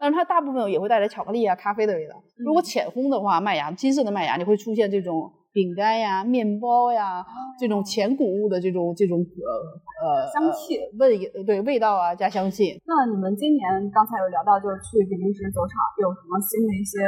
[0.00, 2.14] 但是它大部分也会带来巧克力啊、咖啡的味道。
[2.36, 5.28] 如果浅烘的话，麦芽金色的麦芽，你会出现这种
[5.58, 7.18] 饼干呀、面包呀
[7.58, 9.50] 这种前谷物的这种这种呃
[10.06, 12.78] 呃香气呃味对味道啊加香气。
[12.86, 17.02] 那你们今年刚才有聊到，就是去比利时酒厂有什么新的一些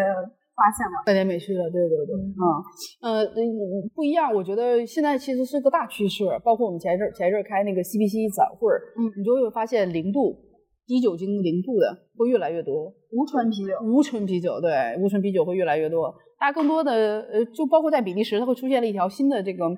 [0.59, 0.99] 发现吗？
[1.07, 2.43] 带点美去的，对对对，嗯，
[3.07, 3.39] 呃，嗯
[3.95, 4.35] 不一样。
[4.35, 8.67] 我觉得现在其实是个大趋势，包括我们前一阵儿前一阵儿开那个 CPC 展会，
[8.99, 10.35] 嗯你就会发现零度、
[10.89, 11.87] 低酒精零度的
[12.19, 12.93] 会越来越多。
[13.15, 16.13] 无醇啤酒，无醇啤酒，对，无醇啤酒会越来越多。
[16.40, 19.68] 大家更多的呃，就包括在比利时，它会出现了一条新的这个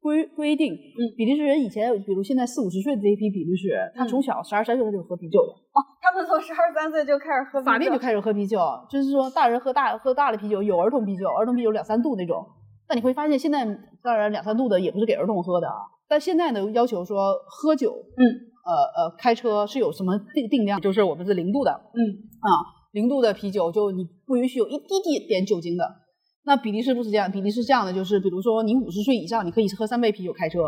[0.00, 0.72] 规规定。
[0.72, 12.46] 嗯比利时人以前，比如现在四五十岁的这一批比利时人，他嗯从小十二三岁他就喝啤酒了，哦，他们从十二三岁就开始喝法定就开始喝啤酒，就是说大人喝大喝大的啤酒，有儿童啤酒，儿童啤酒两三度那种。
[12.86, 13.66] 但你会发现，现在
[14.02, 15.74] 当然两三度的也不是给儿童喝的啊。
[16.06, 18.22] 但现在呢，要求说喝酒，嗯，
[18.62, 21.98] 呃呃，开车是有什么定定量，就是我们是零度的，嗯
[22.38, 22.48] 啊，
[22.92, 26.03] 零度的啤酒就你不允许有一滴滴点酒精的。
[26.46, 30.60] 那比利时不是这样，比利时是这样的，就是比如说你五十岁以上，你可以喝三杯啤酒开车；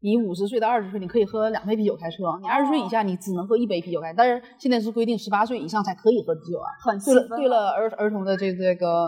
[0.00, 4.12] 你五十岁到二十岁，你可以喝两杯啤酒开车；你二十岁以下，你只能喝一杯啤酒开。
[4.12, 6.68] 但是现在是规定十八岁以上才可以喝啤酒啊。
[6.80, 9.06] 很对了，对了，儿儿童的这这个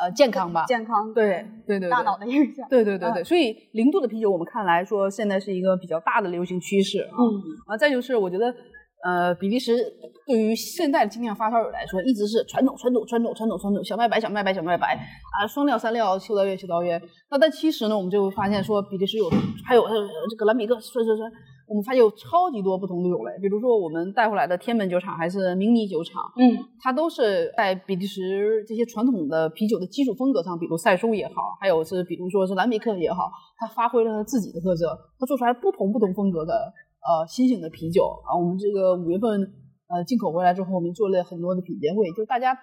[0.00, 2.66] 呃健康吧，健康对对对，大脑的影响。
[2.68, 7.14] 对对对对，所以零度的啤酒，我们看来说现在是一个比较大的流行趋势啊。
[7.16, 7.24] 嗯
[7.68, 8.52] 啊，再就是我觉得，
[9.04, 9.76] 呃，比利时
[10.26, 17.00] 对于现在的精酿发烧友来说，一直是传统传统传统传统传统小麦白小麦白小麦白啊，双料三料秋刀约秋刀约。
[17.30, 19.30] 那但其实呢，我们就会发现说，比利时有
[19.64, 19.90] 还有呃
[20.28, 21.22] 这个兰比克，是是是，
[21.68, 36.52] 我们发现有超级多不同的种类，比如说我们带回来的天门酒厂还是明尼酒厂，嗯它都是在比利时这些传统的啤酒的基础风格上，比如赛苏也好，还有是比如说是兰比克也好，它发挥了它自己的特色，它做出来不同不同风格的
[37.00, 38.36] 呃新型的啤酒啊。
[38.36, 39.40] 我们这个五月份
[39.88, 42.58] 呃进口回来之后，我们做了很多的品鉴会，就大家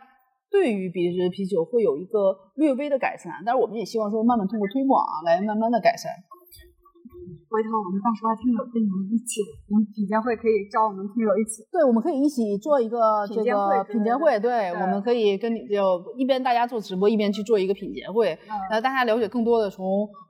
[0.50, 6.12] 对于比利时啤酒会有一个略微的改善，但是我们也希望说慢慢通过推广啊来慢慢的改善。
[7.50, 11.64] 回头我们到时候听友跟你们一起，我们品鉴会可以招我们听友一起。
[11.72, 19.86] 对，我们可以一起做一个这品鉴会个品鉴会，对，我们可以跟你就一边大家做直播，一边去做一个品鉴会，嗯呃，大家了解更多的从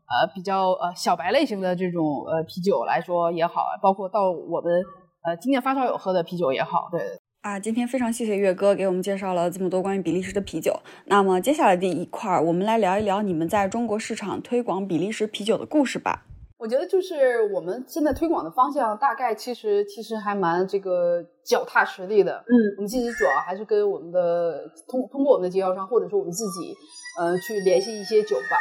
[0.08, 4.84] 呃比较呃小白类型的这种呃啤酒来说也好，包括到我们
[5.24, 7.02] 呃今年发烧友喝的啤酒也好，对。
[7.42, 10.74] 啊，今天非常谢谢岳哥给我们介绍了这么多关于比利时的啤酒。
[11.06, 16.26] 那么接下来的一块儿，我们来聊一聊你们在中国市场推广比利时啤酒的故事吧。
[16.58, 22.44] 我觉得就是我们现在推广的方向，大概其实其实还蛮这个脚踏实地的。
[22.48, 26.74] 嗯我们其实主要还是跟我们的通通过我们的经销商，或者说我们自己，
[27.20, 28.58] 呃，去联系一些酒吧。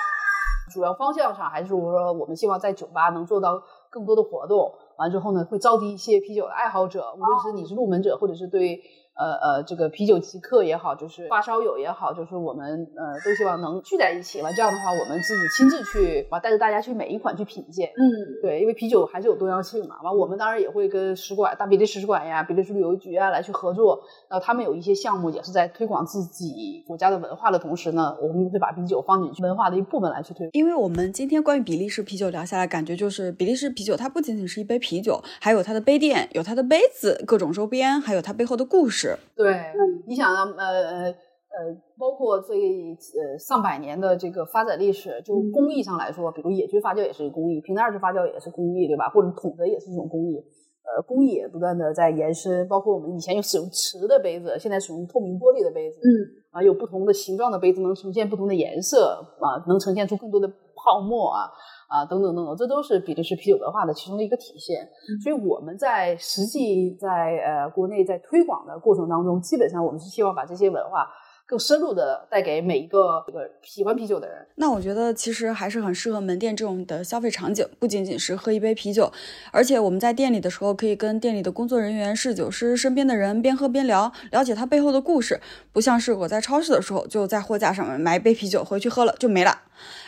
[0.72, 4.72] 主要方向上还是说，我们希望在酒吧能做到更多的活动。
[4.96, 8.80] 完之后呢，会召集一些啤酒的爱好者，无论是你是入门者，或者是对
[9.14, 17.88] 呃呃这个啤酒极客也好，就是发烧友也好，就是我们呃都希望能聚在一起完，这样的话，我们自己亲自去啊带着大家去每一款去品鉴。
[17.96, 20.02] 嗯对，因为啤酒还是有多样性嘛。
[20.02, 24.02] 完，我们当然也会跟使馆、大比利时使馆呀、比利时旅游局啊来去合作。
[24.28, 30.50] 然后他们有一些项目也是在推广自己国家的文化的同时呢，我们会把啤酒放进去文化的一部分来去推广。
[30.52, 39.03] 因为我们今天关于比利时啤酒聊下来，感觉就是比利时啤酒它不仅仅是一杯啤酒，还有它的杯垫，有它的杯子、各种周边，还有它背后的故事。
[39.36, 49.08] 对，嗯你想啊，呃呃呃，包括这呃上百年的这个发展历史，就嗯工艺上来说，比如野菌发酵也是一个工艺，平台二次发酵也是工艺，对吧？
[49.10, 50.36] 或者桶的也是一种工艺。
[50.84, 56.10] 呃，工艺也不断的在延伸，包括我们以前有使用瓷的杯子，现在使用透明玻璃的杯子，嗯
[56.52, 61.48] 啊，有不同的形状的杯子能呈现不同的颜色啊，能呈现出更多的泡沫啊
[61.94, 64.84] 啊等等等等，这都是比利时啤酒文化的其中的一个体现。
[65.22, 71.06] 所以我们在实际在呃国内在推广的过程当中，基本上我们是希望把这些文化
[71.46, 74.46] 更深入的带给每一个这个喜欢啤酒的人。
[74.56, 79.12] 那我觉得其实还是很适合门店这种的消费场景，不仅仅是喝一杯啤酒，
[79.52, 85.40] 而且我们在店里的时候可以跟店里的工作人员、侍酒师、身边的人边喝边聊，了解它背后的故事，
[85.72, 89.62] 不像是我在超市的时候就在货架上面买一杯啤酒回去喝了就没了。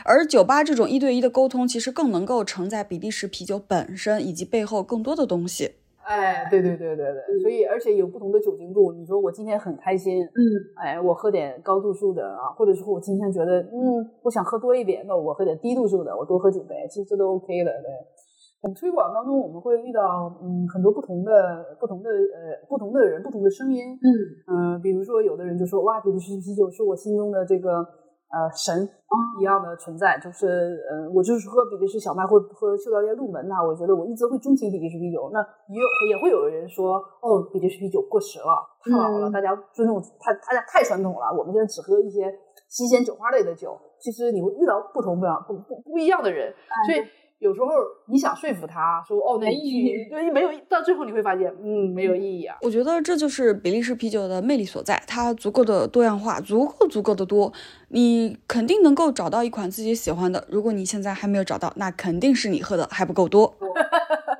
[0.05, 5.72] 而酒吧这种一对一的沟通，其实更能够承载比利时啤酒本身以及背后更多的东西。
[6.07, 8.92] 哎，对对对对对，所以而且有不同的酒精度。
[8.92, 10.40] 你说我今天很开心，嗯
[10.77, 17.73] 哎，我喝点高度数的啊，或者说我今天觉得，嗯，我想喝多一点，那我喝点低度数的，我多喝几杯，其实这都 OK 的。
[17.83, 17.90] 对，
[18.62, 24.09] 我们推广当中我们会遇到嗯很多不同的不同的呃不同的人，不同的声音，嗯
[24.77, 27.85] 嗯、比如说有的人就说哇，比利时啤酒是我心中的这个
[28.29, 28.89] 呃神
[29.39, 30.47] 一样的存在，就是
[30.91, 35.31] 呃我就是喝比利时小麦或喝秋刀鱼入门呐、我觉得我一直会钟情比利时啤酒。
[35.33, 39.33] 那也有也会有人说哦，比利时啤酒过时了，太老了，嗯。
[39.33, 42.33] 大家尊重太大家太传统了，我们现在只喝一些
[42.68, 43.79] 新鲜酒花类的酒。
[43.99, 46.53] 其实你会遇到不同不样不不不一样的人，
[46.87, 47.01] 所以
[47.39, 47.66] 有时候
[48.09, 52.57] 你想说服他说哦，那意义去对没有到最后你会发现嗯没有意义啊。
[52.62, 57.53] 我觉得这就是比利时啤酒的魅力所在，它足够的多样化，足够足够的多，
[57.89, 60.47] 你肯定能够找到一款自己喜欢的。
[60.49, 63.55] 如果你现在还没有找到，那肯定是你喝的还不够多。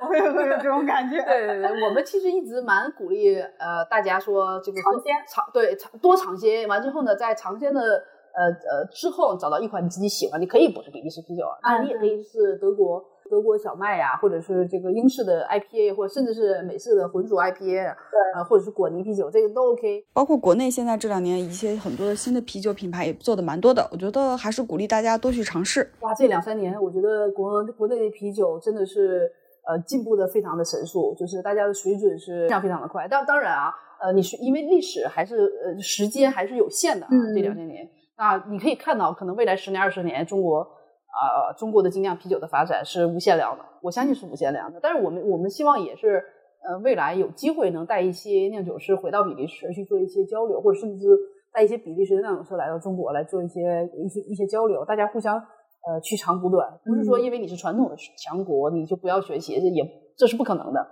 [0.09, 1.17] 我也会有这种感觉。
[1.25, 8.03] 对对对，我们其实一直蛮鼓励呃大家说这个尝鲜尝对尝多尝鲜，完之后呢，在尝鲜的
[8.37, 20.05] 呃呃之后找到一款你自己喜欢，你可以不是比利时啤酒啊，你也可以是德国德国小麦呀、或者是这个英式的 IPA，或者甚至是美式的混浊 IPA，对，呃或者是果泥啤酒，这个都 OK。
[20.13, 25.91] 包括国内现在这两年一些很多的新的啤酒品牌也做的蛮多的，我觉得还是鼓励大家多去尝试。
[26.01, 29.29] 哇，这两三年我觉得国国内的啤酒真的是
[29.67, 33.07] 呃进步的非常的神速，就是大家的水准是非常非常的快。
[33.07, 44.79] 当当然啊，呃，你是因为历史还是呃时间还是有限的啊，嗯这两千年，那你可以看到，可能未来十年二十年，中国啊、中国的精酿啤酒的发展是无限量的，我相信是无限量的。
[44.81, 46.23] 但是我们我们希望也是。
[46.67, 51.07] 呃，未来有机会能带一些酿酒师回到比利时去做一些交流，或者甚至
[51.53, 59.81] 带一些比利时的酿酒师来到中国来做一些一些一些交流，大家互相呃取长补短，不是说因为你是传统的强国你就不要学习，这也
[60.17, 60.85] 这是不可能的。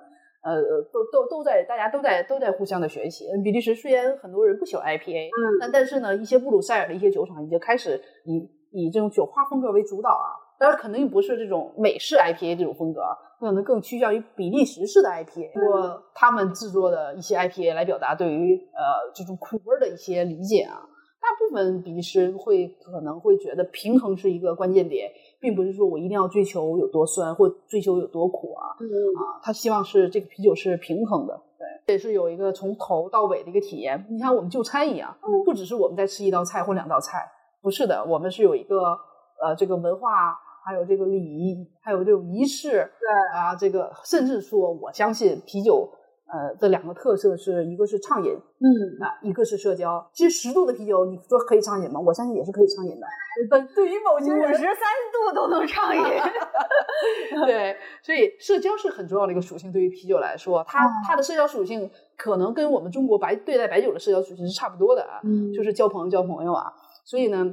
[0.46, 0.62] 呃，
[0.94, 3.26] 都都都在，大家都在都在互相的学习。
[3.44, 10.38] 比利时虽然很多人不喜欢 IPA，嗯但但是呢，一些布鲁塞尔的一些酒厂已经开始以以这种酒花风格为主导啊。
[10.58, 20.80] 当然，肯定不是这种美式 IPA 这种风格啊，可能更趋向于比利时式的 IPA，通过他们制作的一些 IPA 来表达对于呃这种苦味儿的一些理解啊。
[21.26, 28.78] 大部分比利时人会可能会觉得平衡是一个关键点，并不是说我一定要追求有多酸或追求有多苦啊。
[28.80, 34.06] 嗯啊，他希望是这个啤酒是平衡的，对，也是有一个从头到尾的一个体验。
[34.08, 37.28] 你像我们就餐一样，嗯不只是我们在吃一道菜或两道菜，
[37.60, 38.96] 不是的，我们是有一个
[39.42, 45.90] 呃这个文化，还有这个礼仪，还有这种仪式，对啊，这个甚至说，我相信啤酒。
[46.28, 50.06] 呃，这两个特色是一个是畅饮嗯，啊，一个是社交。
[50.12, 52.00] 其实十度的啤酒，你说可以畅饮吗？
[52.00, 53.08] 我相信也是可以畅饮的。
[53.50, 54.74] 但对于某些人五十三
[55.12, 56.02] 度都能畅饮。
[57.46, 59.72] 对，所以社交是很重要的一个属性。
[59.72, 66.74] 对于啤酒来说，它哦它的社交属性可能跟我们中国白对待白酒的社交属性是差不多的啊，嗯就是交朋友交朋友啊。
[67.04, 67.46] 所以呢，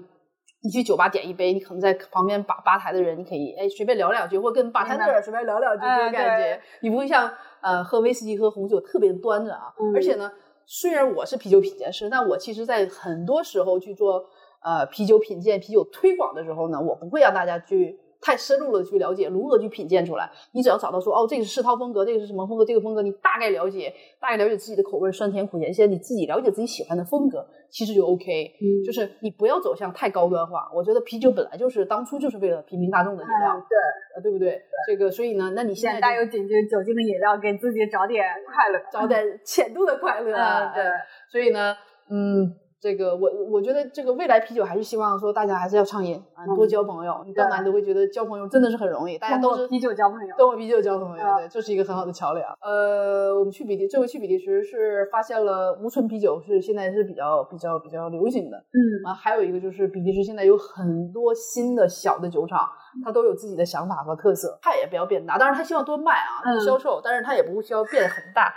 [0.63, 9.75] 你去酒吧点一杯，你可能在旁边吧吧台的人，你可以哎随便聊两句，或跟吧台明白的随便聊两句，哎这种感觉，你不会像呃喝威士忌喝红酒特别端着啊。
[9.79, 10.31] 嗯而且呢，
[10.65, 14.25] 虽然我是啤酒品鉴师，但我其实在很多时候去做
[14.63, 20.31] 呃啤酒品鉴、啤酒推广的时候呢，我不会让大家去太深入的去了解如何去品鉴出来。
[20.53, 28.55] 你只要找到说哦，这个是世涛风格，这个是什么风格，这个风格你大概了解，大概了解自己的口味，酸甜苦咸鲜，你自己了解自己喜欢的风格，其实就 OK。
[28.61, 30.71] 嗯就是你不要走向太高端化。
[30.75, 33.77] 我觉得啤酒本来就是当初就是为了平民大众的饮料，嗯对，
[34.17, 34.63] 呃，对不对？
[34.87, 38.81] 这个所以呢，那你现在带有酒精酒精的饮料，给自己找点快乐。
[38.93, 40.91] 找点 浅度的快乐对哎
[41.31, 41.75] 所以呢，
[42.11, 47.23] 嗯，这个我我觉得这个未来啤酒还是希望说大家还是要畅饮啊，嗯多交朋友。
[47.25, 52.45] 你到哪你都会觉得交朋友真的是很容易，大家都是啤酒交朋友通过啤酒交朋友，嗯对，这是一个很好的桥梁。
[52.61, 58.57] 呃，我们去比利，这回去比利时是发现了无醇啤酒是现在是比较比较比较流行的。
[58.57, 62.69] 嗯啊，还有一个就是比利时现在有很多新的小的酒厂，
[63.05, 68.53] 它都有自己的想法和特色，它也不要变大，当然它希望多卖啊，嗯销售，但是它也不需要变得很大。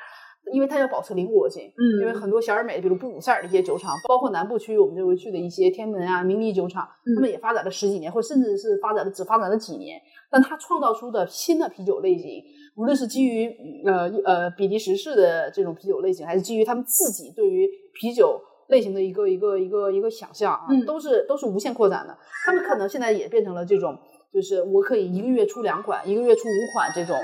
[0.53, 12.43] 因为它要保持灵活性，嗯因为很多小而美，比如布鲁塞尔的一些酒厂，包括南部区我们这回去的一些天门啊、明尼酒厂，他们也发展了十几年，或甚至是发展了只发展了几年，但它创造出的新的啤酒类型，
[12.77, 13.49] 无论是基于
[13.85, 18.39] 呃呃比利时式的这种啤酒类型，还是基于他们自己对于啤酒
[18.69, 22.15] 类型的一个一个一个一个想象啊，嗯都是都是无限扩展的。
[22.45, 23.97] 他们可能现在也变成了这种，
[24.31, 27.15] 就是我可以一个月出两款，一个月出五款这种。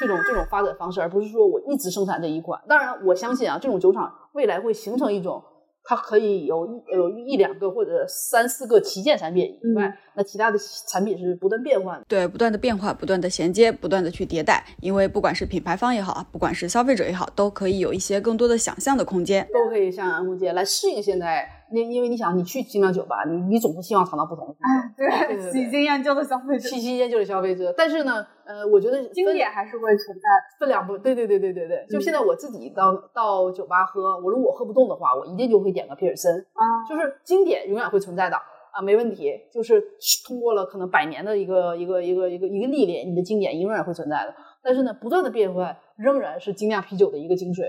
[0.00, 2.58] 这种这种发展方式，而不是说我一直生产这一款。
[2.66, 5.42] 当然，我相信啊，这种酒厂未来会形成一种，
[5.84, 12.04] 它可以有一有一两个或者三四个旗舰产品以外，那其他的产品是不断变换的。
[12.08, 19.46] 对，不断的变化，不断的衔接，不断的去迭代，因为不管是品牌方也好，不管是消费者也好，都可以有一些更多的想象的空间。
[19.52, 24.54] 都可以像安红姐来适应现在，因因为你想，你去精酿酒吧，你你总是希望尝到不同的
[24.96, 27.72] 对对对， 喜新厌旧的消费，者，喜新厌旧的消费者。
[27.76, 30.28] 但是呢，呃，我觉得经典还是会存在。
[30.58, 31.86] 分两步，对对对对对对。
[31.88, 36.34] 就嗯现在我自己到到酒吧喝，我如果我喝不动的话，我一定就会点个皮尔森。
[36.52, 38.36] 啊，就是经典永远会存在的
[38.72, 39.32] 啊，没问题。
[39.52, 39.80] 就是
[40.26, 44.34] 通过了可能百年的一个一个一个一个一个历练，你的经典永远会存在的。
[44.62, 47.62] 但是呢，不断的变换仍然是精酿啤酒的一个精髓。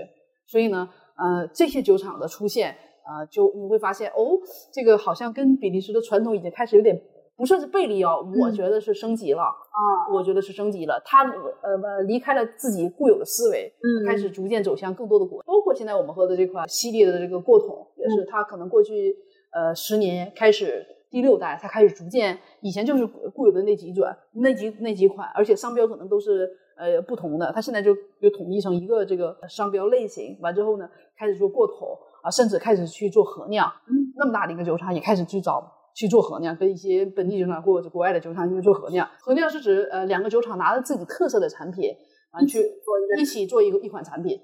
[0.46, 4.38] 所以呢，呃，这些酒厂的出现，啊、就你会发现哦，
[4.72, 7.00] 这个好像跟比利时的传统已经开始有点
[7.36, 8.52] 不算是背离哦，我嗯。
[8.52, 9.42] 觉得是升级了。
[9.42, 9.80] 啊，
[10.12, 19.16] 我觉得是升级了，他呃离开了自己固有的思维，嗯开始逐渐走向更多的国，包括现在我们喝的这款系列的这个过桶，也是它可能过去
[19.50, 39.08] 呃十年开始第六代，它开始逐渐以前就是固固有的那几转那几那几款，而且商标可能都是呃不同的，它现在就就统一成一个这个商标类型，完之后呢开始做过桶啊，甚至开始去做合酿，嗯那么大的一个酒厂也开始去找去做合酿，跟一些本地酒厂或者国外的酒厂去做合酿。
[39.20, 41.90] 合酿是指呃两个酒厂拿着自己特色的产品
[42.30, 42.64] 啊去
[43.18, 44.40] 一起做一个一款产品。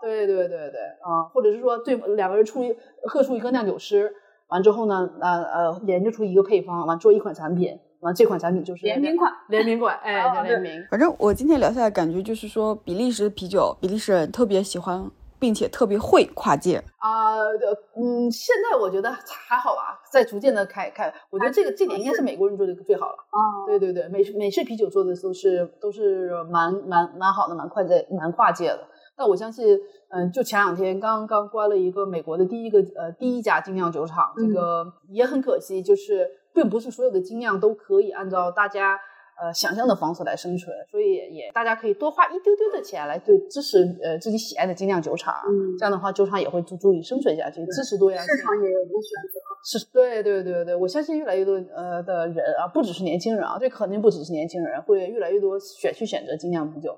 [0.00, 2.72] 对对对对啊，或者是说对两个人出一
[3.02, 4.12] 喝出一个酿酒师，
[4.46, 10.86] 完之后呢，呃呃研究出一个配方，完做一款产品，完这款产品就是联名款，联名款，哎，联名。
[10.88, 16.82] 反正我今天聊下来，感觉就是说，比利时的啤酒，比利时人特别喜欢，并且特别会跨界。
[16.98, 17.52] 啊、呃
[17.96, 23.16] 嗯，现在我觉得还好吧，在逐渐的开开，我觉得这个这点应该是美国人做的最好了。
[23.30, 28.86] 啊，对对对，美式美式啤酒做的都是都是蛮蛮蛮好的，蛮跨界蛮跨界的。
[29.16, 29.76] 那我相信，
[30.10, 38.98] 嗯，就前两天刚刚关了一个美国的第一个呃第一家精酿酒厂，这个也很可惜，就是并不是所有的精酿都可以按照大家
[39.40, 48.36] 呃想象的方式来生存，所以也大家可以多花一丢丢的钱来对支持呃自己喜爱的精酿酒厂，嗯这样的话酒厂也会注注意生存下去，支持多样性。
[48.36, 49.38] 市场也有选择。
[49.64, 56.96] 是，对对对对，我相信越来越多呃的人啊，不只是年轻人啊，这肯定不只是年轻人，会越来越多选去选择精酿啤酒。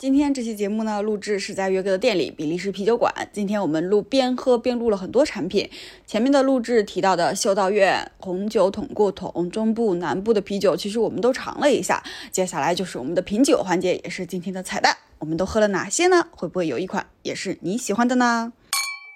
[0.00, 3.12] 今天这期节目呢，录制是在约哥的店里，比利时啤酒馆。
[3.34, 5.68] 今天我们录边喝边录了很多产品。
[6.06, 12.02] 前面的录制提到的修道院红酒桶过桶，中部、南部的啤酒，其实我们都尝了一下。
[12.32, 14.96] 接下来就是我们的品酒环节，也是今天的彩蛋。
[15.18, 16.28] 我们都喝了哪些呢？
[16.30, 18.54] 会不会有一款也是你喜欢的呢？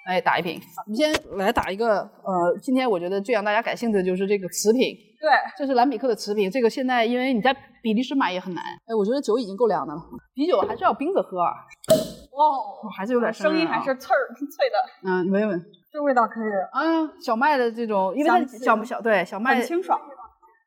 [0.06, 10.00] 来打一瓶，我们先来打一个，呃，今天我觉得最让大家感兴趣的就是这个瓷瓶，对，这是兰比克的瓷瓶，这个现在因为你在比利时买也很难，哎，我觉得酒已经够凉的了，
[10.34, 11.52] 啤酒还是要冰着喝啊，
[12.32, 19.98] 哦，还是有点声音啊还是刺儿 脆的，嗯，闻一闻这味道可以啊，小麦的这种，因为它小小对小麦很清爽。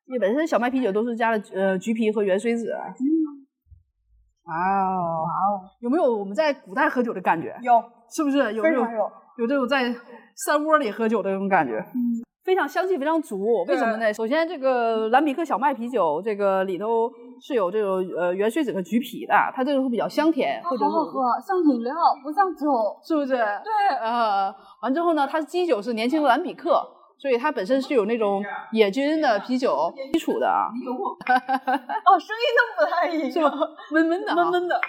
[0.07, 2.71] 因为本身小麦啤酒都是加了呃橘皮和原水籽。
[2.71, 7.53] 哇哦哇哦，有没有我们在古代喝酒的感觉？
[7.61, 9.11] 有，是不是有这种非常有。
[9.37, 9.93] 有这种在
[10.35, 11.77] 山窝里喝酒的那种感觉？
[11.93, 13.63] 嗯，非常香气非常足。
[13.67, 14.13] 为什么呢？
[14.13, 17.11] 首先，这个兰比克小麦啤酒这个里头
[17.41, 22.67] 是有这种呃原水子和橘皮的，它这个会比较香甜，或者是好好喝，像饮料，不像酒。
[23.03, 23.35] 是不是？
[23.35, 26.81] 对，呃，完之后呢，它基酒是年轻的兰比克，
[27.19, 30.65] 所以它本身是有那种野菌的啤酒基础的啊，
[31.27, 33.59] 哦，声音都不太一是吧样，？
[33.91, 34.79] 闷闷的、啊，闷闷的。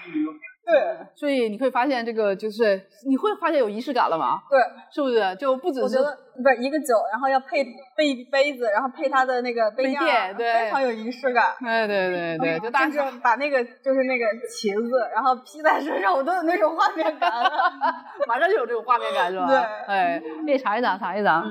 [0.70, 4.38] 对，所以你会发现这个就是你会发现有仪式感了吗？
[4.50, 4.60] 对，
[4.92, 5.34] 是不是？
[5.36, 7.64] 就不只是我觉得不是一个酒，然后要配
[7.96, 11.54] 备杯子，然后配它的那个杯杯垫对非常有仪式感。
[11.58, 17.50] 对对对对，就大致把那个就是那个旗子，然后披在身上，我都有那种画面感了。
[18.28, 19.46] 马上就有这种画面感是吧？
[19.46, 19.56] 对
[19.86, 21.44] 哎，可以尝一尝，尝一尝。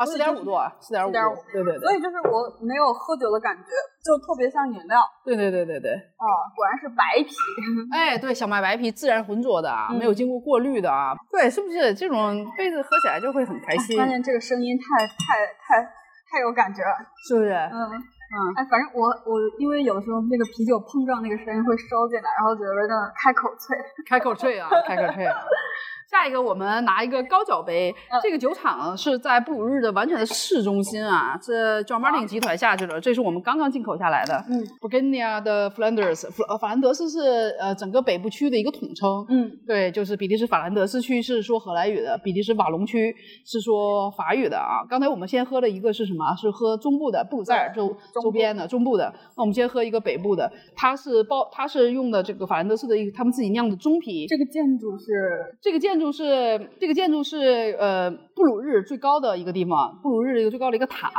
[0.00, 3.68] 啊，四点五度，四点五度4.5，对对对所，以就是我没有喝酒的感觉，
[4.00, 5.92] 就特别像饮料对对对对对。
[5.92, 6.24] 啊，
[6.56, 7.28] 果然是白啤。
[7.92, 11.12] 哎，对，小麦白啤自然浑浊的啊，嗯没有经过过滤的啊。
[11.30, 13.94] 对，是不是这种杯子喝起来就会很开心？
[13.98, 15.84] 关键这个声音太太太
[16.32, 16.96] 太有感觉了。
[17.28, 17.52] 是不是？
[17.52, 17.92] 嗯
[18.30, 23.76] 嗯，哎，反正我我因为有的时候那个啤酒碰撞那个声音会收进来，然后觉得那开口脆。
[24.08, 25.36] 开口脆啊，开口脆啊。
[26.10, 27.94] 下一个，我们拿一个高脚杯。
[28.10, 33.00] 嗯这个酒厂是在布鲁日的完全的市中心啊，这 John Martin 集团下去了。
[33.00, 34.44] 这是我们刚刚进口下来的。
[34.48, 39.24] 嗯 Burgundy 的 Flanders，呃法兰德斯是呃整个北部区的一个统称。
[39.28, 43.14] 嗯对，就是比利时法兰德斯区是说荷兰语的，比利时瓦隆区
[43.46, 44.82] 是说法语的啊。
[44.88, 46.34] 刚才我们先喝了一个是什么？
[46.36, 49.14] 是喝中部的布鲁塞尔周周边的中部的。
[49.36, 54.26] 那我们先喝一个北部的，它是包它是用的这个法兰德斯的一个他们自己酿的中啤。
[54.26, 61.12] 这个建筑是这个建筑是这个建筑是呃布鲁日最高的一个地方，布鲁日的一个最高的一个塔。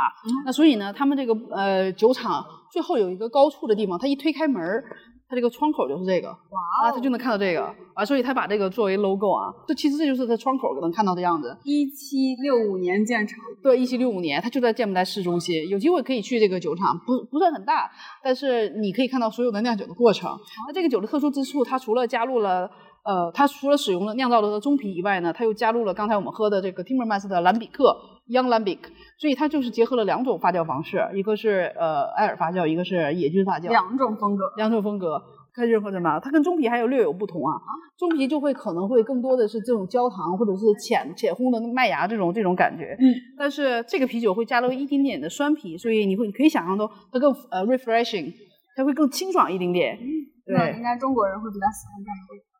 [0.44, 4.84] 那所以呢，他们这个呃酒厂最后有一个高处的地方，它一推开门儿，
[5.28, 11.56] 它这个窗口就是这个，哇啊，他就能看到这个啊，所以他把这个作为 logo 啊，这其实这就是它窗口能看到的样子。
[11.64, 17.90] 一七六五年建成，对，一七六五年，它就在建不在市中心，有机会可以去这个酒厂，不不算很大，
[18.22, 20.30] 但是你可以看到所有的酿酒的过程。
[20.66, 22.70] 那这个酒的特殊之处，它除了加入了
[23.04, 27.96] 呃，它除了使用了酿造的中皮以外呢，它又加入了刚才我们喝的这个 Timmermans 的兰比克
[28.28, 28.78] Young Lambic，
[29.18, 34.44] 所以它就是结合了两种发酵方式，一个是呃艾尔发酵，一个是野菌发酵，两种风格。
[34.56, 35.20] 两种风格。
[35.54, 37.52] 看任何什么，它跟中皮还有略有不同啊。
[37.98, 48.32] 中皮就会可能会更多的是这种焦糖或者是浅浅烘的麦芽这种这种感觉，嗯，但是这个啤酒会加入一点点的酸皮，所以你会你可以想象到它更呃 refreshing，
[48.74, 49.94] 它会更清爽一点点。
[50.00, 50.08] 嗯
[50.44, 52.51] 对应该中国人会比较喜欢这样的味道。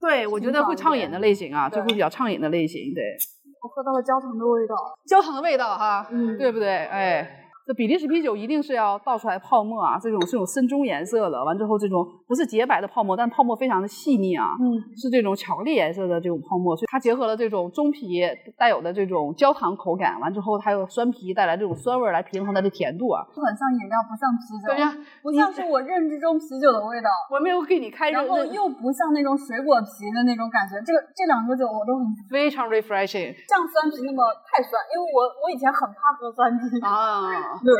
[0.00, 2.94] 对，我觉得会畅饮的类型啊，就会比较畅饮的类型。
[2.94, 3.02] 对，
[3.62, 4.74] 我喝到了焦糖的味道。
[5.06, 6.68] 焦糖的味道哈，嗯对不对？
[6.86, 7.47] 哎。
[7.68, 18.24] 这比利时啤酒一定是要倒出来泡沫啊，这种这种深棕颜色的，完之后这种不是洁白的泡沫，但泡沫非常的细腻啊，嗯，是这种巧克力颜色的这种泡沫，所以它结合了这种棕皮
[18.56, 23.20] 带有的这种焦糖口感，完之后还有酸皮带来这种酸味儿来平衡它的甜度啊。
[23.36, 24.72] 就很像饮料，不像啤酒。
[24.72, 24.88] 对呀，
[25.20, 30.80] 不像是我认知中啤酒的味道，我没有给你开然后，又不像那种水果啤的那种感觉。
[30.86, 36.80] 这个这两个酒我都很非常 refreshing 像酸啤那么太酸，因为我我以前很怕喝酸啤。
[36.80, 37.57] 啊。
[37.64, 37.74] 对，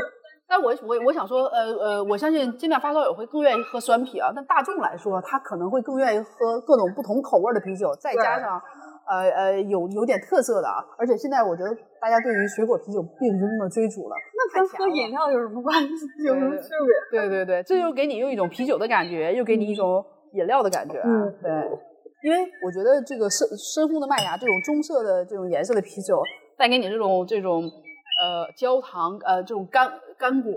[0.49, 8.61] 但我我我想说，呃呃，我相信尽量发烧友会更愿意喝酸啤啊，但大众来说，他可能会更愿意喝各种不同口味的啤酒，再加上
[9.09, 10.85] 呃呃有有点特色的啊。
[10.99, 11.71] 而且现在我觉得
[12.01, 16.25] 大家对于水果啤酒并不是那么追逐了，那跟喝饮料有什么关系？
[16.25, 16.69] 有什么区
[17.11, 17.21] 别？
[17.21, 21.05] 对对对，这就给你又一种啤酒的感觉，又给你一种饮料的感觉、啊。
[21.05, 21.51] 嗯对，
[22.23, 26.21] 因为我觉得这个深深烘的麦芽这种棕色的这种颜色的啤酒，
[26.57, 27.63] 带给你这种这种
[28.21, 30.53] 呃焦糖呃这种干干果。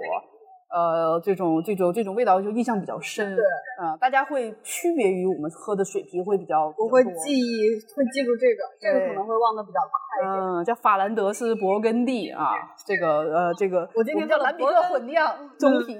[0.74, 3.44] 呃，这种这种这种味道就印象比较深，对，
[3.78, 10.42] 呃，大家会区别于我们喝的水啤会比较，我会记忆，会记住这个，这个可能会忘得比较快一点。
[10.42, 12.54] 嗯，叫法兰德斯勃艮第啊，
[12.86, 15.28] 这个呃，这个我今天叫兰比克混酿
[15.60, 16.00] 中啤，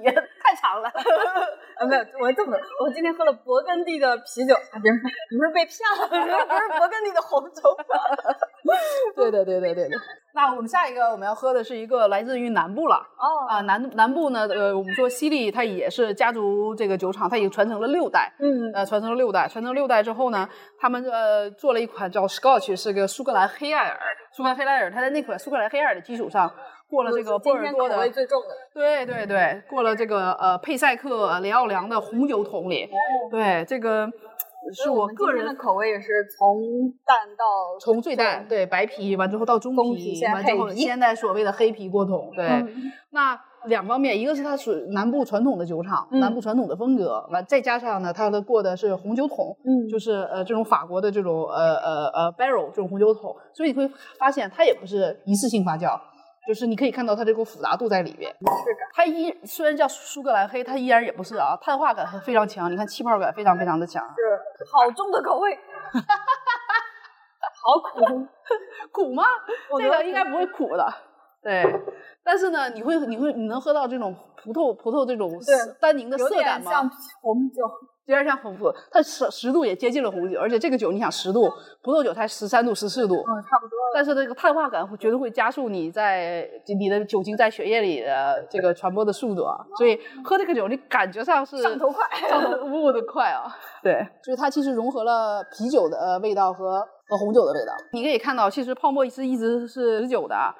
[0.52, 0.88] 太长了。
[1.80, 7.96] 啊，没有，我这么，我今天喝了勃艮第的啤酒，啊，别人说你不是被骗了，你说不是勃艮第的红酒 吗？
[9.16, 9.98] 对对对对对对。
[10.34, 20.48] 那我们下一个我们要喝的是一个来自于南部了哦，啊，南南部呢，呃，我们说西利它也是家族这个酒厂，它已经传承了六代，嗯，呃，传承了六代，传承六代之后呢，
[20.78, 23.98] 他们呃做了一款叫 Scotch，是个苏格兰黑艾尔，
[24.34, 26.50] 苏格兰黑艾尔，它在那款苏格兰黑艾尔的基础上，
[26.92, 32.86] 过了这个波尔多的味最重的，对对对，过了这个呃佩赛克雷奥良的红酒桶里，
[33.30, 34.06] 对这个
[34.74, 37.44] 是我个人的口味也是从淡到
[37.80, 53.88] 从最淡对白皮完之后到中中皮，皮现在完之后现在所谓的黑皮过桶，对，嗯那两方面，一个是它属于南部传统的酒厂，嗯南部传统的风格，完再加上呢，它的过的是红酒桶，嗯就是呃这种法国的这种呃呃呃 barrel 这种红酒桶，所以你会
[54.18, 55.98] 发现它也不是一次性发酵。
[56.46, 65.56] 就是你可以看到它这个复杂度在里边，是的，它依虽然叫苏格兰黑，它依然也不是啊，碳化感还非常强，你看气泡感非常非常的强，是好重的口味，
[67.54, 68.26] 好苦，
[68.90, 69.22] 苦吗？
[69.78, 70.92] 这个应该不会苦的，
[71.42, 71.64] 对。
[72.24, 76.70] 但是呢，你会你会你能喝到这种葡萄葡萄这种对单宁的有涩感吗？
[76.70, 76.90] 点像
[77.20, 77.62] 红酒，
[78.06, 81.48] 有点像红酒，它十十度也接近了红酒，而且这个酒你想十度，
[81.82, 83.78] 葡萄酒才十三度、十四度，嗯，差不多。
[83.94, 86.48] 但是这个碳化感会绝对会加速你在
[86.78, 93.44] 你的酒精在血液里的这个传播的速度啊，所以喝这个酒你感觉上是上头快上头呜呜的快啊，
[93.84, 97.72] 对，所以它其实融合了啤酒的呃味道和和红酒的味道。
[97.92, 100.52] 你可以看到，其实泡沫是一直是持久的啊。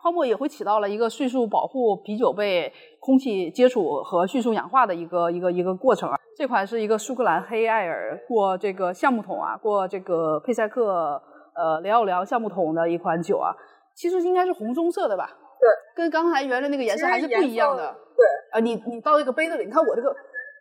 [0.00, 6.16] 泡沫也会起到了一个迅速保护啤酒被空气接触和迅速氧化的一个一个一个过程啊。
[6.38, 11.20] 这款是一个苏格兰黑艾尔过这个橡木桶啊，过这个佩赛克
[11.52, 13.50] 呃雷奥良橡木桶的一款酒啊，
[13.92, 15.28] 其实应该是红棕色的吧？
[15.58, 17.92] 对，跟刚才原来那个颜色还是不一样的。
[18.16, 20.14] 对，啊，你你到这个杯子里，你看我这个，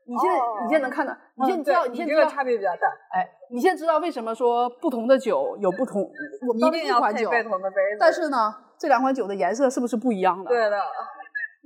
[0.07, 6.01] 你现在、哦你现在能看到，你现在知道，嗯你现在知道，差别比较大，哎，你现在知道为什么说不同的酒有不同，
[6.49, 7.97] 我们一定要一款酒，配不同的杯子。
[7.99, 10.49] 但是呢，这两款酒的颜色是不是不一样的？
[10.49, 10.75] 对的，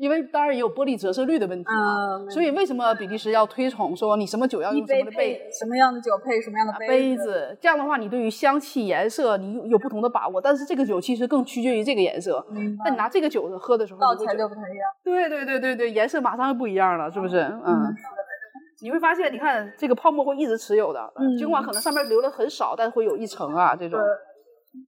[0.01, 2.17] 因为当然也有玻璃折射率的问题啊。
[2.17, 7.55] 嗯，所以为什么比利时要推崇说你什么酒要用什么的杯什么样的酒配什么样的啊杯杯子？
[7.61, 10.41] 这样的话，你对于香气、颜色你有有不同的把握。
[10.41, 12.43] 但是这个酒其实更取决于这个颜色。
[12.49, 14.89] 嗯，那你拿这个酒喝的时候，倒起来不太一样。
[15.03, 17.37] 对对对对对，颜色马上就不一样了，是不是？
[17.63, 17.95] 嗯。
[18.83, 23.99] 你会发现，你看这个泡沫会一直持有的，嗯尽管可能上面留的很少，但是会有一层啊，这种。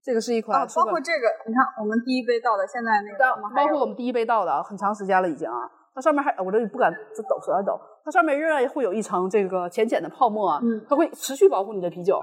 [0.02, 12.18] 这个是一款啊，包括这个，你看我们第一杯倒的，现在那个包括我们第一杯倒的啊，很长时间了已经啊，它上面还我这不敢这抖舌头抖，它上面仍然会有一层这个浅浅的泡沫啊，嗯它会持续保护你的啤酒。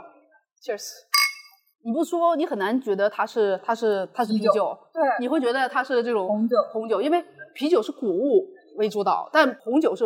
[0.63, 0.83] Cheers！
[1.83, 7.23] 你不说你很难觉得它是它是它是啤啤酒酒，对你会觉得它是这种红酒红酒，因为
[7.55, 8.47] 啤酒是谷物
[8.77, 10.05] 为主导，但红酒是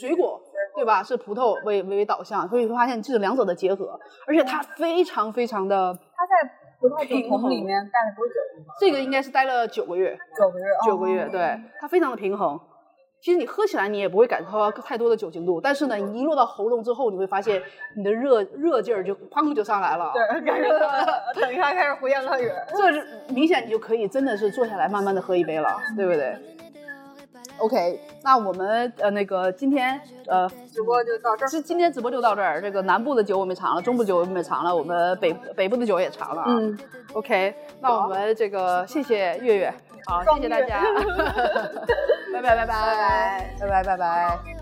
[0.00, 0.38] 水果，
[0.76, 1.02] 对吧？
[1.02, 6.52] 是葡萄为为为导向，所以会发现这是两者的结合，而且它非常非常的，它在
[6.82, 8.34] 葡萄酒平衡桶里面待了多久？
[8.80, 10.66] 这个应该是待了九个月，九个月。
[10.84, 12.58] 九个月，哦对，它非常的平衡。
[13.20, 17.62] 其实你喝起来你也不会感受到太多的酒精度，但是呢，你一落到喉咙之后，你会发现
[17.96, 20.10] 你的热热劲儿就砰就上来了。
[20.12, 21.06] 对，感觉到了，
[21.40, 22.50] 等一下开始胡言乱语。
[22.76, 26.36] 这是明显你就可以真的是坐下来慢慢的喝一杯了，对不对
[27.62, 31.48] ？OK，那我们呃那个今天呃直播就到这儿。
[31.48, 36.46] 今今天直播就到这儿，这个南部的酒我们也尝了，中部酒我们也尝了，我们北北部的酒也尝了啊。
[36.48, 36.76] 嗯
[37.12, 39.74] ，OK，那我们这个谢谢月月，
[40.06, 40.82] 好，谢谢大家，
[42.32, 44.61] 拜拜拜拜拜拜拜拜。